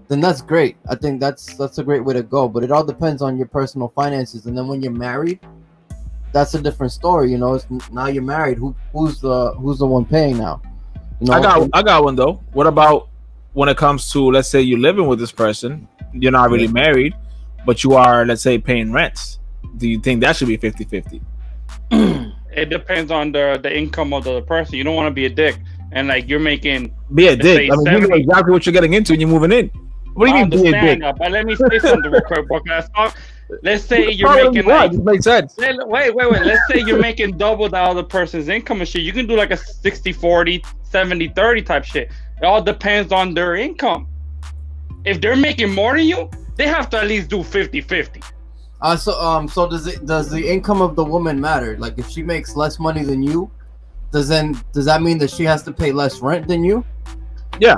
then 0.08 0.22
that's 0.22 0.42
great. 0.42 0.78
I 0.90 0.96
think 0.96 1.20
that's 1.20 1.56
that's 1.56 1.78
a 1.78 1.84
great 1.84 2.04
way 2.04 2.14
to 2.14 2.24
go. 2.24 2.48
But 2.48 2.64
it 2.64 2.72
all 2.72 2.84
depends 2.84 3.22
on 3.22 3.38
your 3.38 3.48
personal 3.48 3.90
finances. 3.90 4.46
And 4.46 4.58
then 4.58 4.68
when 4.68 4.82
you're 4.82 4.92
married, 4.92 5.40
that's 6.32 6.54
a 6.54 6.62
different 6.62 6.92
story. 6.92 7.32
You 7.32 7.38
know, 7.38 7.56
it's, 7.56 7.68
now 7.92 8.08
you're 8.08 8.24
married. 8.24 8.58
Who 8.58 8.76
who's 8.94 9.20
the 9.20 9.54
who's 9.54 9.80
the 9.80 9.88
one 9.88 10.06
paying 10.06 10.38
now? 10.38 10.62
You 11.20 11.28
know, 11.28 11.34
I 11.34 11.42
got 11.42 11.70
I 11.74 11.84
got 11.84 12.04
one 12.04 12.16
though. 12.16 12.42
What 12.54 12.68
about 12.68 13.10
when 13.54 13.70
it 13.70 13.78
comes 13.78 14.12
to 14.12 14.32
let's 14.32 14.48
say 14.48 14.62
you're 14.62 14.80
living 14.80 15.08
with 15.08 15.20
this 15.20 15.32
person, 15.32 15.88
you're 16.14 16.32
not 16.32 16.52
really 16.52 16.68
married, 16.68 17.14
but 17.66 17.84
you 17.84 17.94
are 17.94 18.26
let's 18.26 18.42
say 18.42 18.58
paying 18.58 18.92
rents. 18.92 19.40
Do 19.78 19.88
you 19.88 20.00
think 20.00 20.22
that 20.22 20.36
should 20.36 20.48
be 20.48 20.58
50-50? 20.58 21.22
It 22.50 22.70
depends 22.70 23.12
on 23.12 23.32
the 23.32 23.60
the 23.62 23.70
income 23.70 24.14
of 24.14 24.24
the 24.24 24.42
person. 24.42 24.76
You 24.76 24.84
don't 24.84 24.96
want 24.96 25.06
to 25.06 25.14
be 25.14 25.28
a 25.28 25.30
dick 25.30 25.60
and 25.92 26.08
like 26.08 26.28
you're 26.28 26.40
making. 26.40 26.94
Be 27.14 27.28
a 27.28 27.36
dick. 27.36 27.72
I 27.72 27.76
mean, 27.76 28.02
you 28.02 28.08
know 28.08 28.16
exactly 28.16 28.52
what 28.52 28.66
you're 28.66 28.74
getting 28.74 28.94
into 28.94 29.14
and 29.14 29.22
you're 29.22 29.30
moving 29.30 29.52
in. 29.52 29.72
What 30.14 30.26
do 30.26 30.32
you 30.32 30.38
I 30.38 30.46
mean 30.46 30.50
be 30.50 30.68
a 30.70 30.82
dick? 30.82 31.00
that, 31.02 31.18
but 31.18 31.32
let 31.32 31.46
me 31.46 31.56
say 31.56 31.80
something 31.80 32.12
real 32.12 32.22
quick. 32.22 32.48
bro. 32.48 32.60
Can 32.62 32.72
I 32.72 32.82
talk? 32.82 33.18
Let's 33.62 33.84
say 33.84 34.12
you're 34.12 34.34
making 34.34 34.66
why, 34.66 34.86
like 34.86 34.94
it 34.94 35.04
makes 35.04 35.24
sense. 35.24 35.56
Wait, 35.58 35.78
wait, 35.88 36.16
wait. 36.16 36.42
Let's 36.42 36.62
say 36.70 36.80
you're 36.80 37.00
making 37.00 37.38
double 37.38 37.70
the 37.70 37.78
other 37.78 38.04
person's 38.04 38.48
income 38.48 38.80
and 38.80 38.90
shit. 38.90 39.04
You 39.04 39.14
can 39.14 39.28
do 39.28 39.36
like 39.36 39.52
a 39.52 39.58
60 39.58 40.12
40, 40.12 40.64
70 40.84 41.30
30 41.30 41.62
type 41.62 41.84
shit. 41.86 42.12
It 42.42 42.46
all 42.46 42.62
depends 42.62 43.12
on 43.12 43.34
their 43.34 43.56
income. 43.56 44.08
If 45.06 45.22
they're 45.22 45.38
making 45.38 45.72
more 45.74 45.96
than 45.96 46.06
you, 46.06 46.30
they 46.56 46.68
have 46.68 46.90
to 46.90 46.98
at 46.98 47.08
least 47.08 47.30
do 47.30 47.44
50 47.44 47.82
50. 47.82 48.22
Uh, 48.82 48.96
so 48.96 49.20
um, 49.20 49.48
so 49.48 49.70
does 49.70 49.88
it 49.88 50.06
does 50.06 50.30
the 50.30 50.48
income 50.48 50.82
of 50.82 50.96
the 50.96 51.04
woman 51.04 51.40
matter? 51.40 51.78
Like, 51.78 51.98
if 51.98 52.10
she 52.10 52.22
makes 52.22 52.56
less 52.56 52.80
money 52.80 53.04
than 53.04 53.24
you, 53.24 53.50
does 54.12 54.28
then 54.28 54.60
does 54.74 54.86
that 54.86 55.02
mean 55.02 55.18
that 55.20 55.30
she 55.30 55.44
has 55.44 55.64
to 55.64 55.72
pay 55.72 55.92
less 55.92 56.22
rent 56.22 56.48
than 56.48 56.64
you? 56.64 56.84
Yeah. 57.60 57.78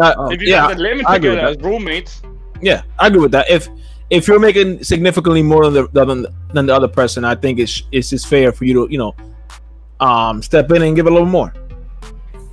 Uh, 0.00 0.14
Oh. 0.18 0.30
If 0.30 0.40
you 0.42 0.48
yeah, 0.50 0.68
guys 0.68 0.76
are 0.76 0.78
living 0.80 1.04
agree 1.06 1.30
with 1.30 1.38
together 1.38 1.48
as 1.48 1.56
roommates, 1.60 2.22
Yeah, 2.60 2.82
I 2.98 3.06
agree 3.08 3.20
with 3.20 3.32
that. 3.32 3.50
If 3.50 3.68
if 4.10 4.28
you're 4.28 4.38
making 4.38 4.84
significantly 4.84 5.42
more 5.42 5.68
than 5.70 5.74
the 5.92 6.04
than, 6.04 6.26
than 6.52 6.66
the 6.66 6.74
other 6.74 6.88
person, 6.88 7.24
I 7.24 7.34
think 7.34 7.58
it's 7.58 7.82
it's 7.90 8.10
just 8.10 8.26
fair 8.28 8.52
for 8.52 8.64
you 8.64 8.74
to 8.86 8.92
you 8.92 8.98
know 8.98 9.14
um 10.00 10.42
step 10.42 10.70
in 10.70 10.82
and 10.82 10.94
give 10.94 11.06
a 11.06 11.10
little 11.10 11.26
more. 11.26 11.52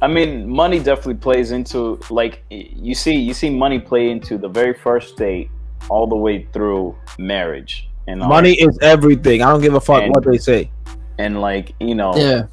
I 0.01 0.07
mean, 0.07 0.49
money 0.49 0.79
definitely 0.79 1.15
plays 1.15 1.51
into 1.51 1.99
like 2.09 2.43
you 2.49 2.95
see 2.95 3.15
you 3.15 3.33
see 3.33 3.49
money 3.49 3.79
play 3.79 4.09
into 4.09 4.37
the 4.37 4.47
very 4.47 4.73
first 4.73 5.15
date 5.17 5.49
all 5.89 6.07
the 6.07 6.15
way 6.15 6.47
through 6.53 6.95
marriage 7.19 7.89
and 8.07 8.19
Money 8.19 8.53
is 8.53 8.77
everything. 8.81 9.41
I 9.43 9.49
don't 9.51 9.61
give 9.61 9.75
a 9.75 9.81
fuck 9.81 10.03
And- 10.03 10.13
what 10.13 10.23
they 10.25 10.37
say. 10.37 10.71
And 11.17 11.41
like 11.41 11.73
you 11.79 11.95
know 11.95 12.13
Yeah. 12.15 12.43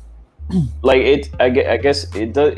like 0.83 1.03
it 1.03 1.31
I, 1.41 1.51
gue- 1.51 1.67
I 1.67 1.77
guess 1.77 2.15
it 2.15 2.33
does 2.33 2.55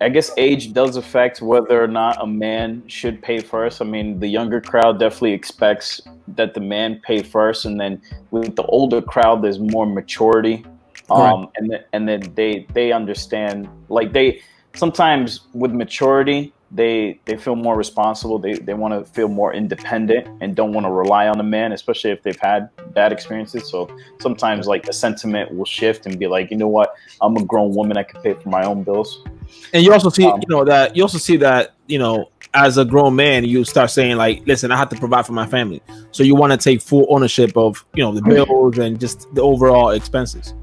i 0.00 0.08
guess 0.08 0.30
age 0.36 0.72
does 0.72 0.96
affect 0.96 1.40
whether 1.42 1.82
or 1.82 1.88
not 1.88 2.22
a 2.22 2.26
man 2.26 2.82
should 2.86 3.20
pay 3.20 3.40
first. 3.40 3.82
I 3.82 3.84
mean 3.84 4.20
the 4.20 4.28
younger 4.28 4.60
crowd 4.60 4.98
definitely 5.00 5.32
expects 5.32 6.00
that 6.36 6.54
the 6.54 6.60
man 6.60 7.00
pay 7.04 7.22
first 7.22 7.64
and 7.64 7.80
then 7.80 8.00
with 8.30 8.54
the 8.54 8.62
older 8.64 9.02
crowd 9.02 9.42
there's 9.42 9.58
more 9.58 9.86
maturity. 9.86 10.64
Um 11.10 11.48
and 11.56 11.70
th- 11.70 11.82
and 11.94 12.06
then 12.08 12.20
they 12.34 12.66
they 12.74 12.92
understand 12.92 13.68
like 13.88 14.12
they 14.12 14.40
sometimes 14.74 15.40
with 15.54 15.72
maturity 15.72 16.52
they 16.70 17.18
they 17.24 17.36
feel 17.36 17.56
more 17.56 17.76
responsible. 17.76 18.38
They 18.38 18.54
they 18.54 18.74
want 18.74 18.92
to 18.94 19.10
feel 19.12 19.28
more 19.28 19.54
independent 19.54 20.28
and 20.42 20.54
don't 20.54 20.72
want 20.72 20.86
to 20.86 20.90
rely 20.90 21.28
on 21.28 21.40
a 21.40 21.42
man 21.42 21.72
especially 21.72 22.10
if 22.10 22.22
they've 22.22 22.38
had 22.38 22.68
bad 22.92 23.12
experiences. 23.12 23.70
So 23.70 23.88
sometimes 24.20 24.66
like 24.66 24.84
the 24.84 24.92
sentiment 24.92 25.54
will 25.54 25.64
shift 25.64 26.06
and 26.06 26.18
be 26.18 26.26
like 26.26 26.50
you 26.50 26.56
know 26.56 26.68
what? 26.68 26.94
I'm 27.22 27.36
a 27.36 27.44
grown 27.44 27.74
woman. 27.74 27.96
I 27.96 28.02
can 28.02 28.20
pay 28.20 28.34
for 28.34 28.48
my 28.50 28.64
own 28.64 28.82
bills. 28.82 29.24
And 29.72 29.82
you 29.82 29.92
also 29.92 30.10
see, 30.10 30.26
Um, 30.26 30.40
you 30.42 30.54
know, 30.54 30.64
that 30.64 30.94
you 30.94 31.02
also 31.02 31.16
see 31.16 31.38
that, 31.38 31.74
you 31.86 31.98
know, 31.98 32.28
as 32.52 32.76
a 32.76 32.84
grown 32.84 33.16
man, 33.16 33.44
you 33.44 33.64
start 33.64 33.90
saying 33.90 34.16
like, 34.16 34.46
"Listen, 34.46 34.70
I 34.70 34.76
have 34.76 34.90
to 34.90 34.96
provide 34.96 35.24
for 35.24 35.32
my 35.32 35.46
family." 35.46 35.80
So 36.10 36.22
you 36.22 36.34
want 36.34 36.52
to 36.52 36.58
take 36.58 36.82
full 36.82 37.06
ownership 37.08 37.56
of, 37.56 37.84
you 37.94 38.02
know, 38.02 38.12
the 38.12 38.22
bills 38.22 38.78
and 38.78 39.00
just 39.00 39.26
the 39.34 39.42
overall 39.42 39.90
expenses, 39.90 40.54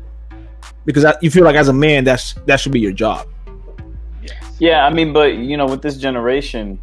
because 0.86 1.02
that, 1.02 1.22
you 1.24 1.32
feel 1.32 1.44
like 1.44 1.56
as 1.56 1.68
a 1.68 1.74
man, 1.74 2.04
that's 2.04 2.34
that 2.46 2.60
should 2.60 2.72
be 2.72 2.80
your 2.80 2.92
job. 2.92 3.28
Yeah 4.60 4.86
i 4.86 4.90
mean 4.92 5.14
but 5.14 5.36
you 5.36 5.58
know 5.58 5.66
with 5.66 5.82
this 5.82 5.98
generation 5.98 6.80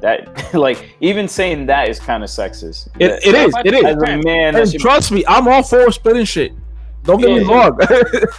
that 0.00 0.54
like 0.66 0.90
even 1.00 1.26
saying 1.28 1.66
that 1.66 1.88
is 1.88 1.98
kind 1.98 2.22
of 2.22 2.30
sexist 2.30 2.88
It, 2.98 3.10
it 3.24 3.34
is, 3.34 3.54
it 3.64 3.74
as 3.84 3.96
a 4.02 4.16
man 4.18 4.56
And 4.56 4.70
should- 4.70 4.80
trust 4.80 5.10
me, 5.10 5.24
I'm 5.26 5.48
all 5.48 5.62
for 5.62 5.90
splitting 5.90 6.24
shit. 6.24 6.52
Don't 7.04 7.20
get 7.20 7.30
me 7.30 7.42
wrong. 7.42 7.76
But 7.76 7.88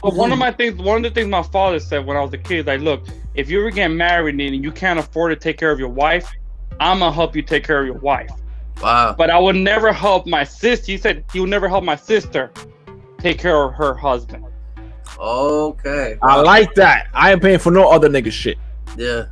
one 0.16 0.32
of 0.32 0.38
my 0.38 0.52
things, 0.52 0.76
one 0.82 0.98
of 0.98 1.04
the 1.04 1.10
things 1.10 1.28
my 1.28 1.42
father 1.42 1.80
said 1.80 2.06
when 2.06 2.16
I 2.16 2.22
was 2.22 2.32
a 2.34 2.38
kid, 2.38 2.68
like, 2.68 2.82
look, 2.82 3.04
if 3.34 3.50
you 3.50 3.60
ever 3.62 3.72
get 3.72 3.88
married 3.88 4.40
and 4.40 4.64
you 4.64 4.72
can't 4.72 5.00
afford 5.00 5.32
to 5.32 5.36
take 5.36 5.58
care 5.58 5.72
of 5.72 5.80
your 5.80 5.90
wife, 5.90 6.30
I'm 6.80 7.00
gonna 7.00 7.12
help 7.12 7.36
you 7.36 7.42
take 7.42 7.64
care 7.66 7.80
of 7.80 7.88
your 7.88 7.98
wife. 7.98 8.30
Wow. 8.82 9.16
But 9.18 9.30
I 9.30 9.40
would 9.40 9.56
never 9.56 9.92
help 9.92 10.28
my 10.28 10.44
sister. 10.44 10.92
He 10.92 10.98
said 10.98 11.26
he 11.34 11.40
would 11.40 11.50
never 11.50 11.68
help 11.68 11.84
my 11.84 11.96
sister 11.96 12.52
take 13.18 13.40
care 13.40 13.64
of 13.64 13.74
her 13.74 13.94
husband. 13.94 14.46
Okay. 15.18 16.18
I 16.22 16.42
like 16.42 16.74
that. 16.76 17.08
I 17.14 17.32
ain't 17.32 17.42
paying 17.42 17.60
for 17.60 17.72
no 17.72 17.90
other 17.90 18.10
nigga 18.10 18.32
shit. 18.32 18.58
Yeah. 18.98 19.26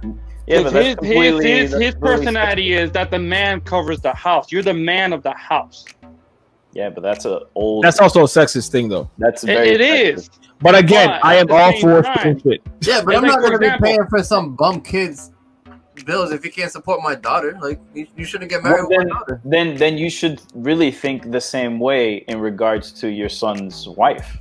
yeah, 0.47 0.61
his 0.61 0.63
but 0.63 0.85
his, 0.85 0.95
his, 1.01 1.43
his, 1.43 1.71
that's 1.71 1.83
his 1.83 1.95
personality 1.95 2.73
is 2.73 2.91
that 2.91 3.11
the 3.11 3.19
man 3.19 3.61
covers 3.61 3.99
the 3.99 4.13
house. 4.13 4.51
You're 4.51 4.63
the 4.63 4.73
man 4.73 5.13
of 5.13 5.23
the 5.23 5.33
house. 5.33 5.85
Yeah, 6.73 6.89
but 6.89 7.01
that's 7.01 7.25
a 7.25 7.41
old. 7.55 7.83
That's 7.83 7.99
also 7.99 8.21
a 8.21 8.27
sexist 8.27 8.69
thing, 8.71 8.87
though. 8.87 9.09
that's 9.17 9.43
It, 9.43 9.49
it 9.49 9.81
is. 9.81 10.29
But 10.61 10.75
again, 10.75 11.07
But 11.09 11.25
I 11.25 11.35
am 11.35 11.51
all 11.51 11.71
for 11.79 12.03
shit. 12.03 12.61
Yeah, 12.81 13.01
but 13.03 13.15
It's 13.15 13.17
I'm 13.17 13.21
like, 13.23 13.23
not 13.23 13.41
gonna 13.41 13.57
be 13.59 13.65
example- 13.65 13.87
paying 13.87 14.05
for 14.09 14.23
some 14.23 14.55
bum 14.55 14.81
kids 14.81 15.31
bills 16.05 16.31
if 16.31 16.45
you 16.45 16.51
can't 16.51 16.71
support 16.71 17.01
my 17.01 17.15
daughter. 17.15 17.57
Like 17.59 17.79
you, 17.95 18.05
you 18.15 18.23
shouldn't 18.25 18.51
get 18.51 18.63
married 18.63 18.85
Well, 18.89 18.99
with 18.99 19.07
my 19.07 19.17
daughter. 19.19 19.41
then 19.43 19.75
then 19.77 19.97
you 19.97 20.09
should 20.11 20.39
really 20.53 20.91
think 20.91 21.31
the 21.31 21.41
same 21.41 21.79
way 21.79 22.17
in 22.27 22.39
regards 22.39 22.91
to 23.01 23.07
your 23.09 23.29
son's 23.29 23.87
wife. 23.89 24.37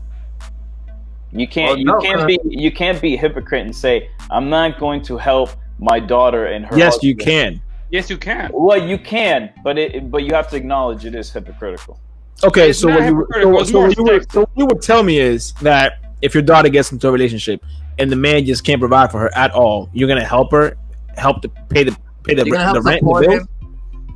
You 1.39 1.47
can't 1.49 1.69
Well, 1.71 1.79
you 1.79 1.85
no, 1.85 1.99
can't 2.01 2.21
uh, 2.23 2.27
be 2.27 2.39
you 2.45 2.71
can't 2.73 3.01
be 3.01 3.15
a 3.15 3.17
hypocrite 3.19 3.65
and 3.67 3.75
say 3.75 4.11
I'm 4.31 4.49
not 4.49 4.79
going 4.79 5.03
to 5.03 5.17
help 5.17 5.51
my 5.79 6.01
daughter 6.01 6.47
and 6.47 6.65
her. 6.67 6.77
Yes, 6.79 6.99
you 7.03 7.15
can. 7.15 7.61
Yes, 7.91 8.11
you 8.11 8.17
can. 8.17 8.51
Well, 8.53 8.83
you 8.83 8.99
can, 8.99 9.53
but 9.63 9.79
it 9.79 10.11
but 10.11 10.25
you 10.25 10.35
have 10.35 10.49
to 10.51 10.57
acknowledge 10.57 11.05
it 11.05 11.15
is 11.15 11.31
hypocritical. 11.33 12.01
Okay, 12.45 12.71
It's 12.71 12.81
so 12.81 12.89
what, 12.89 12.99
you, 12.99 13.05
hypocritical, 13.05 13.65
so, 13.65 13.73
so, 13.73 13.81
what 13.81 13.97
you 13.97 14.05
would, 14.05 14.33
so 14.33 14.41
what 14.41 14.51
you 14.57 14.67
would 14.67 14.83
tell 14.83 15.03
me 15.03 15.19
is 15.19 15.53
that 15.63 16.01
if 16.21 16.35
your 16.35 16.43
daughter 16.43 16.69
gets 16.69 16.93
into 16.93 17.09
a 17.09 17.11
relationship 17.13 17.63
and 17.99 18.11
the 18.11 18.17
man 18.17 18.45
just 18.45 18.63
can't 18.65 18.79
provide 18.81 19.11
for 19.11 19.19
her 19.21 19.35
at 19.37 19.53
all, 19.53 19.89
you're 19.95 20.09
gonna 20.09 20.25
help 20.25 20.53
her, 20.53 20.77
help 21.17 21.41
to 21.43 21.49
pay 21.69 21.85
the 21.85 21.97
pay 22.25 22.35
the, 22.35 22.45
You're 22.45 22.57
the 22.73 22.83
rent, 22.83 23.03
and 23.03 23.09
the 23.09 23.15
support 23.15 23.27
bills. 23.27 23.49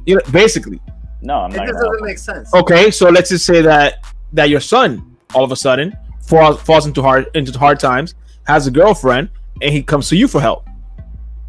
You 0.07 0.15
know, 0.17 0.21
basically. 0.33 0.81
No, 1.23 1.35
I'm 1.41 1.53
It 1.53 1.57
not. 1.59 1.67
just 1.69 1.79
doesn't 1.79 1.99
him. 1.99 2.05
make 2.07 2.19
sense. 2.19 2.55
Okay, 2.55 2.91
so 2.91 3.09
let's 3.11 3.29
just 3.31 3.45
say 3.45 3.61
that 3.62 4.05
that 4.33 4.49
your 4.49 4.61
son 4.61 5.17
all 5.35 5.45
of 5.45 5.53
a 5.53 5.57
sudden 5.57 5.97
falls 6.30 6.62
falls 6.62 6.87
into 6.87 7.02
hard 7.02 7.26
into 7.34 7.58
hard 7.58 7.78
times, 7.80 8.14
has 8.46 8.66
a 8.66 8.70
girlfriend, 8.70 9.28
and 9.62 9.70
he 9.72 9.82
comes 9.82 10.08
to 10.10 10.16
you 10.16 10.26
for 10.28 10.40
help. 10.40 10.66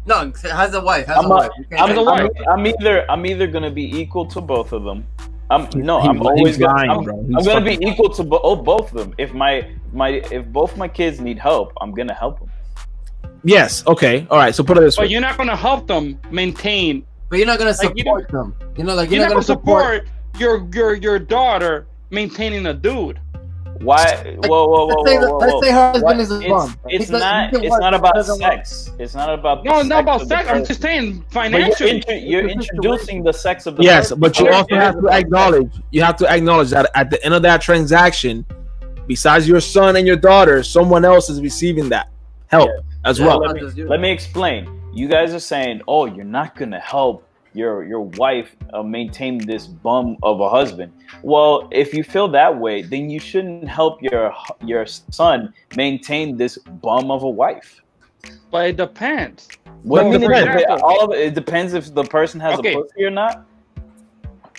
No, 0.04 0.32
has 0.50 0.74
a 0.74 0.80
wife. 0.80 1.06
Has 1.06 1.18
I'm 1.18 1.26
a 1.26 1.28
not- 1.28 1.38
wife. 1.38 1.66
I'm, 1.78 1.94
the 1.94 2.02
wife. 2.02 2.30
I'm, 2.48 2.60
I'm 2.60 2.66
either 2.66 3.10
I'm 3.10 3.24
either 3.24 3.46
gonna 3.46 3.70
be 3.70 3.84
equal 4.00 4.26
to 4.26 4.40
both 4.40 4.72
of 4.72 4.82
them. 4.82 5.06
I'm 5.50 5.68
no, 5.74 6.00
He- 6.00 6.08
I'm 6.08 6.16
he's 6.16 6.26
always 6.26 6.56
gonna, 6.58 6.74
lying, 6.76 6.90
I'm, 6.90 7.04
bro. 7.04 7.14
I'm 7.18 7.30
gonna 7.32 7.44
fucking 7.60 7.78
be 7.80 7.86
equal 7.86 8.08
to 8.10 8.22
bo- 8.24 8.40
oh, 8.42 8.56
both 8.56 8.92
of 8.92 8.98
them. 8.98 9.14
If 9.18 9.32
my 9.32 9.70
my 9.92 10.08
if 10.36 10.44
both 10.46 10.76
my 10.76 10.88
kids 10.88 11.20
need 11.20 11.38
help, 11.38 11.72
I'm 11.80 11.92
gonna 11.92 12.14
help 12.14 12.40
them. 12.40 12.50
Yes. 13.44 13.84
Okay. 13.86 14.26
All 14.30 14.38
right. 14.38 14.54
So 14.54 14.62
put 14.64 14.76
it 14.78 14.80
this 14.80 14.96
But 14.96 15.02
way. 15.02 15.08
you're 15.12 15.20
not 15.20 15.36
gonna 15.36 15.56
help 15.56 15.86
them 15.86 16.18
maintain. 16.30 17.04
But 17.28 17.38
you're 17.38 17.46
not 17.46 17.58
gonna 17.58 17.70
Like, 17.82 17.96
you 17.96 18.02
support 18.04 18.28
them. 18.30 18.54
You 18.76 18.84
know, 18.84 18.94
like 18.94 19.10
You're 19.10 19.20
you're, 19.20 19.28
not 19.28 19.34
not 19.36 19.46
gonna 19.46 19.60
gonna 19.62 20.04
support. 20.04 20.06
support 20.06 20.40
your 20.40 20.68
your 20.74 20.94
your 20.94 21.18
daughter 21.18 21.86
maintaining 22.10 22.66
a 22.66 22.74
dude. 22.74 23.18
Why? 23.80 24.36
Whoa, 24.44 24.68
whoa, 24.68 24.86
whoa, 24.86 25.02
Let's 25.02 25.10
say, 25.10 25.18
whoa, 25.18 25.28
whoa, 25.32 25.38
let's 25.38 25.66
say 25.66 25.72
her 25.72 25.92
husband 25.92 26.04
What? 26.04 26.20
is 26.20 26.30
a 26.30 26.38
It's, 26.40 26.48
bum. 26.48 26.78
it's 26.86 27.06
He 27.06 27.12
does- 27.12 27.20
not. 27.20 27.50
he 27.56 27.66
It's 27.66 27.78
not 27.78 27.94
about 27.94 28.14
doesn't 28.14 28.40
work. 28.40 28.52
sex. 28.66 28.90
It's 28.98 29.14
not 29.14 29.34
about. 29.34 29.64
No, 29.64 29.82
the 29.82 29.88
not 29.88 30.00
about 30.02 30.26
sex. 30.28 30.48
I'm 30.48 30.64
just 30.64 30.80
saying 30.82 31.18
But 31.18 31.32
financially. 31.32 31.88
you're, 31.90 31.96
intro- 31.96 32.14
you're 32.14 32.48
introducing 32.48 33.22
the 33.24 33.32
sex 33.32 33.66
of 33.66 33.76
the 33.76 33.82
Yes, 33.82 34.04
person. 34.04 34.20
but 34.20 34.38
you 34.38 34.48
also 34.50 34.74
have 34.76 35.00
to 35.00 35.08
acknowledge. 35.08 35.72
You 35.90 36.02
have 36.02 36.16
to 36.16 36.28
acknowledge 36.30 36.70
that 36.70 36.90
at 36.94 37.10
the 37.10 37.24
end 37.24 37.34
of 37.34 37.42
that 37.42 37.60
transaction, 37.60 38.44
besides 39.06 39.48
your 39.48 39.60
son 39.60 39.96
and 39.96 40.06
your 40.06 40.16
daughter, 40.16 40.62
someone 40.62 41.04
else 41.04 41.28
is 41.28 41.40
receiving 41.40 41.88
that 41.88 42.08
help 42.48 42.70
as 43.04 43.18
Yeah, 43.18 43.26
well. 43.26 43.38
let 43.40 43.56
me, 43.56 43.82
let 43.84 44.00
me 44.00 44.10
explain. 44.12 44.68
You 44.94 45.08
guys 45.08 45.32
are 45.34 45.40
saying, 45.40 45.80
"Oh, 45.88 46.04
you're 46.04 46.24
not 46.24 46.54
gonna 46.54 46.78
help 46.78 47.26
your 47.54 47.84
your 47.84 48.02
wife 48.18 48.54
uh, 48.72 48.82
maintain 48.82 49.38
this 49.38 49.66
bum 49.66 50.16
of 50.22 50.40
a 50.40 50.48
husband." 50.48 50.92
Well, 51.22 51.68
if 51.70 51.92
you 51.94 52.02
feel 52.04 52.28
that 52.28 52.58
way, 52.58 52.82
then 52.82 53.10
you 53.10 53.20
shouldn't 53.20 53.68
help 53.68 54.02
your 54.02 54.32
your 54.64 54.86
son 54.86 55.52
maintain 55.76 56.36
this 56.36 56.58
bum 56.82 57.10
of 57.10 57.22
a 57.22 57.28
wife. 57.30 57.80
But 58.50 58.68
it 58.70 58.76
depends. 58.76 59.48
What 59.82 60.04
No, 60.04 60.12
do 60.12 60.18
mean? 60.18 60.32
it 60.32 60.40
depends? 60.44 60.62
example- 60.62 60.84
all 60.88 61.00
of 61.04 61.10
it, 61.12 61.20
it 61.28 61.34
depends 61.34 61.74
if 61.74 61.92
the 61.94 62.04
person 62.04 62.38
has 62.40 62.58
Okay. 62.58 62.74
a 62.74 62.76
pussy 62.78 63.04
or 63.04 63.10
not. 63.10 63.44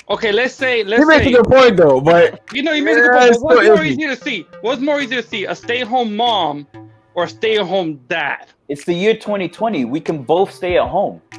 okay, 0.09 0.31
let's 0.31 0.53
say 0.53 0.83
let's 0.83 1.05
makes 1.07 1.21
a 1.21 1.23
say 1.25 1.31
good 1.31 1.45
point 1.47 1.77
though, 1.77 2.01
but 2.01 2.41
you 2.53 2.61
know 2.61 2.73
you 2.73 2.83
made 2.83 2.97
a 2.97 3.01
Yeah, 3.01 3.07
good 3.07 3.31
point. 3.39 3.41
What's 3.41 3.67
more 3.69 3.83
easy 3.85 4.07
to 4.07 4.15
see? 4.15 4.45
What's 4.61 4.81
more 4.81 4.99
easy 4.99 5.15
to 5.15 5.23
see? 5.23 5.45
A 5.45 5.55
stay-at-home 5.55 6.15
mom 6.15 6.67
or 7.15 7.23
a 7.25 7.29
stay-at-home 7.29 8.01
dad? 8.07 8.47
It's 8.69 8.85
the 8.85 8.93
year 8.93 9.13
2020. 9.13 9.85
We 9.85 9.99
can 9.99 10.23
both 10.23 10.51
stay 10.53 10.77
at 10.77 10.87
home. 10.87 11.21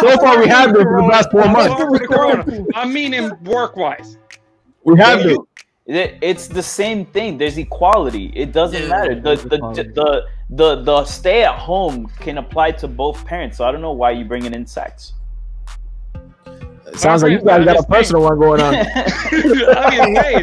So 0.00 0.16
far 0.18 0.38
we 0.38 0.46
have 0.48 0.72
been 0.72 0.82
for 0.84 1.00
the 1.02 1.08
last 1.08 1.30
four 1.30 1.46
months. 1.48 1.74
We're 1.78 1.86
for 1.90 1.98
the 1.98 2.06
corona. 2.06 2.66
I 2.74 2.86
mean, 2.86 3.12
in 3.14 3.32
work-wise. 3.44 4.18
We 4.84 4.98
have 4.98 5.20
Yeah, 5.20 5.26
been. 5.26 5.46
it- 5.86 6.18
It's 6.22 6.46
the 6.48 6.62
same 6.62 7.04
thing. 7.06 7.36
There's 7.38 7.58
equality. 7.58 8.32
It 8.34 8.52
doesn't 8.52 8.82
Yeah, 8.82 8.88
matter. 8.88 9.14
The 9.16 9.20
there's 9.20 9.42
the, 9.42 9.58
the 9.98 10.24
the 10.50 10.82
the 10.82 11.04
stay 11.04 11.42
at 11.44 11.56
home 11.58 12.06
can 12.20 12.38
apply 12.38 12.72
to 12.72 12.88
both 12.88 13.24
parents. 13.24 13.56
So 13.58 13.64
I 13.64 13.72
don't 13.72 13.80
know 13.82 13.92
why 13.92 14.10
you 14.12 14.24
bringing 14.24 14.54
in 14.54 14.66
sex. 14.66 15.14
It 16.86 16.98
sounds 16.98 17.22
like 17.22 17.32
you 17.32 17.40
guys 17.40 17.64
got 17.64 17.76
a 17.78 17.82
personal 17.84 18.22
one 18.22 18.38
going 18.38 18.60
on. 18.60 18.74
I 18.74 19.90
mean, 19.90 20.14
hey, 20.16 20.40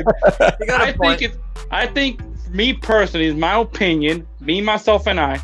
You 0.60 0.65
got 0.65 0.82
I 0.82 0.89
a 0.89 0.94
point. 0.98 1.20
think 1.20 1.22
it's. 1.34 1.38
I 1.72 1.86
think 1.88 2.22
me 2.49 2.73
personally, 2.73 3.27
is 3.27 3.35
my 3.35 3.57
opinion, 3.57 4.27
me 4.39 4.61
myself 4.61 5.07
and 5.07 5.19
I, 5.19 5.41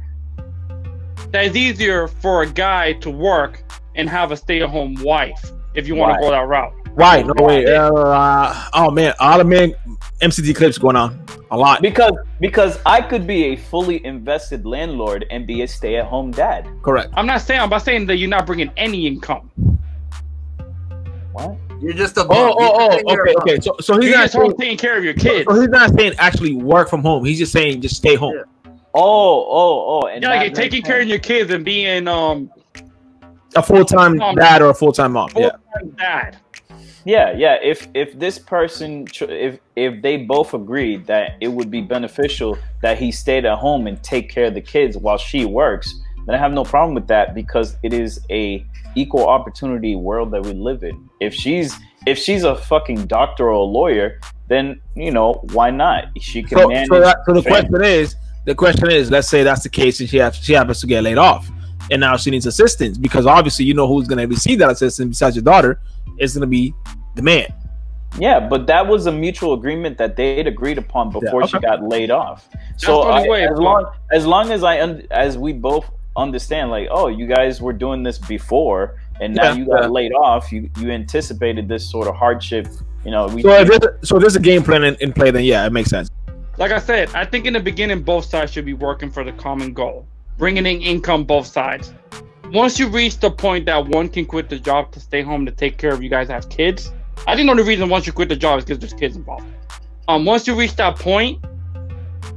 that 1.32 1.46
it's 1.46 1.56
easier 1.56 2.08
for 2.08 2.44
a 2.44 2.50
guy 2.50 2.94
to 2.94 3.10
work 3.10 3.64
and 3.96 4.10
have 4.10 4.32
a 4.32 4.38
stay-at-home 4.38 4.96
wife 5.02 5.52
if 5.76 5.88
you 5.88 5.96
want 5.96 6.12
Why? 6.12 6.18
to 6.18 6.24
go 6.24 6.32
that 6.32 6.48
route. 6.48 6.74
Right? 6.96 7.26
No 7.26 7.34
wait. 7.40 7.68
Uh, 7.68 8.70
oh 8.74 8.92
man, 8.92 9.14
all 9.20 9.40
the 9.40 9.44
man 9.44 9.74
MCT 10.22 10.56
clips 10.56 10.78
going 10.78 10.96
on 10.96 11.26
a 11.50 11.58
lot. 11.58 11.82
Because 11.82 12.14
because 12.40 12.80
I 12.86 13.02
could 13.02 13.26
be 13.26 13.46
a 13.46 13.56
fully 13.56 14.06
invested 14.06 14.66
landlord 14.66 15.26
and 15.32 15.48
be 15.48 15.64
a 15.64 15.68
stay 15.68 15.96
at 15.96 16.06
home 16.06 16.32
dad. 16.32 16.68
Correct. 16.84 17.12
I'm 17.16 17.26
not 17.26 17.42
saying. 17.42 17.62
I'm 17.62 17.70
not 17.70 17.82
saying 17.82 18.06
that 18.08 18.18
you're 18.18 18.30
not 18.30 18.46
bringing 18.46 18.72
any 18.78 19.08
income. 19.08 19.50
What? 21.32 21.58
You're 21.84 21.94
just 21.94 22.18
a 22.18 22.22
Oh, 22.22 22.28
bum. 22.28 22.56
oh, 22.58 22.78
oh. 22.92 23.14
You're 23.14 23.30
Okay, 23.30 23.36
okay. 23.56 23.60
So, 23.62 23.76
so 23.82 23.98
he's 24.00 24.10
You're 24.10 24.18
not 24.18 24.24
just 24.32 24.34
saying, 24.38 24.54
taking 24.58 24.78
care 24.78 24.98
of 24.98 25.04
your 25.04 25.14
kids. 25.14 25.46
so 25.50 25.60
he's 25.60 25.70
not 25.70 25.94
saying 25.94 26.14
actually 26.18 26.54
work 26.54 26.90
from 26.90 27.02
home. 27.02 27.26
He's 27.26 27.38
just 27.40 27.52
saying 27.52 27.82
just 27.82 27.98
stay 27.98 28.16
home. 28.16 28.36
Yeah. 28.36 28.72
Oh 28.96 29.46
oh 29.50 30.02
oh. 30.04 30.08
And 30.08 30.22
Yeah, 30.24 30.30
that 30.30 30.36
like 30.38 30.48
makes 30.48 30.60
taking 30.60 30.82
care 30.84 31.02
of 31.02 31.08
your 31.08 31.20
kids 31.20 31.52
and 31.52 31.66
being 31.66 32.08
um 32.08 32.50
A 33.56 33.62
full 33.64 33.86
time 33.86 34.22
Um, 34.22 34.36
dad 34.36 34.62
or 34.62 34.70
a 34.70 34.74
full 34.74 34.92
time 34.94 35.14
mom. 35.14 35.30
Yeah. 35.36 35.50
full-time 35.80 35.96
dad. 35.98 36.38
Yeah, 37.06 37.36
yeah. 37.36 37.58
If 37.62 37.88
if 37.94 38.18
this 38.18 38.40
person, 38.40 39.06
if 39.22 39.60
if 39.76 40.02
they 40.02 40.18
both 40.18 40.54
agreed 40.54 41.06
that 41.08 41.32
it 41.42 41.50
would 41.50 41.70
be 41.70 41.82
beneficial 41.82 42.58
that 42.82 42.98
he 42.98 43.12
stayed 43.12 43.46
at 43.46 43.58
home 43.58 43.88
and 43.88 44.02
take 44.04 44.30
care 44.30 44.46
of 44.46 44.54
the 44.54 44.62
kids 44.62 44.96
while 44.96 45.18
she 45.18 45.44
works, 45.44 45.94
then 46.26 46.36
I 46.36 46.38
have 46.38 46.54
no 46.54 46.64
problem 46.64 46.96
with 46.96 47.08
that 47.08 47.36
because 47.36 47.76
it 47.84 47.92
is 47.94 48.22
a 48.30 48.66
equal 48.96 49.28
opportunity 49.28 49.96
world 49.96 50.32
that 50.32 50.44
we 50.44 50.54
live 50.54 50.84
in. 50.84 51.10
If 51.20 51.34
she's 51.34 51.76
if 52.06 52.18
she's 52.18 52.44
a 52.44 52.56
fucking 52.56 53.06
doctor 53.08 53.46
or 53.46 53.52
a 53.52 53.60
lawyer, 53.62 54.20
then 54.48 54.82
you 54.96 55.12
know 55.12 55.34
why 55.54 55.70
not? 55.72 56.06
She 56.20 56.44
can 56.44 56.58
So, 56.58 56.68
manage. 56.68 56.90
so, 56.90 57.00
that, 57.00 57.18
so 57.26 57.34
the 57.34 57.42
family. 57.42 57.70
question 57.70 57.84
is, 57.86 58.16
the 58.46 58.56
question 58.56 58.92
is, 58.92 59.10
let's 59.10 59.30
say 59.30 59.42
that's 59.44 59.64
the 59.64 59.70
case, 59.70 60.00
and 60.02 60.10
she 60.10 60.18
has, 60.18 60.36
she 60.36 60.52
happens 60.54 60.82
to 60.82 60.88
get 60.88 61.02
laid 61.04 61.18
off, 61.18 61.50
and 61.92 62.02
now 62.02 62.18
she 62.18 62.30
needs 62.30 62.46
assistance 62.46 62.98
because 62.98 63.26
obviously 63.26 63.64
you 63.66 63.74
know 63.74 63.88
who's 63.88 64.08
going 64.08 64.20
to 64.20 64.26
receive 64.26 64.60
that 64.60 64.70
assistance 64.70 65.10
besides 65.10 65.36
your 65.38 65.44
daughter 65.44 65.80
is 66.20 66.34
going 66.34 66.42
to 66.42 66.48
be 66.48 66.74
the 67.16 67.22
man. 67.22 67.48
Yeah, 68.20 68.40
but 68.40 68.68
that 68.68 68.86
was 68.86 69.08
a 69.08 69.12
mutual 69.12 69.54
agreement 69.54 69.98
that 69.98 70.16
they'd 70.16 70.46
agreed 70.46 70.78
upon 70.78 71.10
before 71.12 71.48
she 71.48 71.58
okay. 71.58 71.66
got 71.66 71.82
laid 71.84 72.12
off. 72.12 72.48
So 72.78 73.02
I- 73.02 73.28
way, 73.28 73.48
as 73.48 73.58
long 73.58 73.92
as 74.12 74.28
long 74.28 74.52
as 74.52 74.64
I 74.64 74.82
un- 74.82 75.08
as 75.10 75.38
we 75.38 75.54
both 75.54 75.90
understand, 76.16 76.70
like, 76.70 76.88
oh, 76.92 77.08
you 77.08 77.28
guys 77.28 77.62
were 77.62 77.74
doing 77.74 78.04
this 78.04 78.18
before, 78.18 79.00
and 79.20 79.36
now 79.36 79.52
Yeah, 79.52 79.56
you 79.56 79.66
got 79.66 79.84
yeah. 79.84 79.88
laid 79.88 80.14
off. 80.14 80.52
You 80.52 80.70
you 80.80 80.92
anticipated 80.92 81.68
this 81.68 81.90
sort 81.90 82.08
of 82.08 82.16
hardship. 82.16 82.68
You 83.06 83.12
know, 83.12 83.28
we 83.28 83.42
So 83.42 83.50
if 83.52 83.68
there's, 83.68 84.10
so 84.10 84.18
if 84.18 84.22
there's 84.22 84.36
a 84.36 84.40
game 84.40 84.64
plan 84.64 84.84
in, 84.84 84.96
in 84.96 85.14
play, 85.14 85.32
then 85.32 85.44
yeah, 85.44 85.66
it 85.66 85.74
makes 85.74 85.90
sense. 85.90 86.10
Like 86.58 86.72
I 86.72 86.80
said, 86.80 87.10
I 87.16 87.26
think 87.26 87.46
in 87.46 87.54
the 87.54 87.60
beginning 87.60 88.04
both 88.04 88.26
sides 88.26 88.52
should 88.52 88.66
be 88.66 88.74
working 88.74 89.10
for 89.10 89.24
the 89.24 89.32
common 89.34 89.74
goal, 89.74 90.06
bringing 90.38 90.66
in 90.66 90.82
income 90.82 91.24
both 91.24 91.48
sides. 91.48 91.94
Once 92.52 92.78
you 92.78 92.88
reach 92.88 93.18
the 93.20 93.32
point 93.32 93.66
that 93.66 93.88
one 93.88 94.08
can 94.08 94.26
quit 94.26 94.48
the 94.50 94.60
job 94.60 94.92
to 94.92 95.00
stay 95.00 95.24
home 95.24 95.46
to 95.46 95.52
take 95.52 95.78
care 95.78 95.92
of 95.92 96.04
you 96.04 96.10
guys 96.10 96.28
have 96.28 96.48
kids, 96.50 96.92
I 97.26 97.36
think 97.36 97.48
the 97.48 97.52
only 97.52 97.64
reason 97.64 97.90
once 97.90 98.06
you 98.06 98.14
quit 98.14 98.30
the 98.30 98.36
job 98.36 98.60
is 98.60 98.66
because 98.66 98.80
there's 98.80 98.94
kids 98.94 99.16
involved. 99.16 99.46
Um, 100.08 100.26
once 100.26 100.46
you 100.46 100.56
reach 100.56 100.76
that 100.76 100.98
point, 100.98 101.44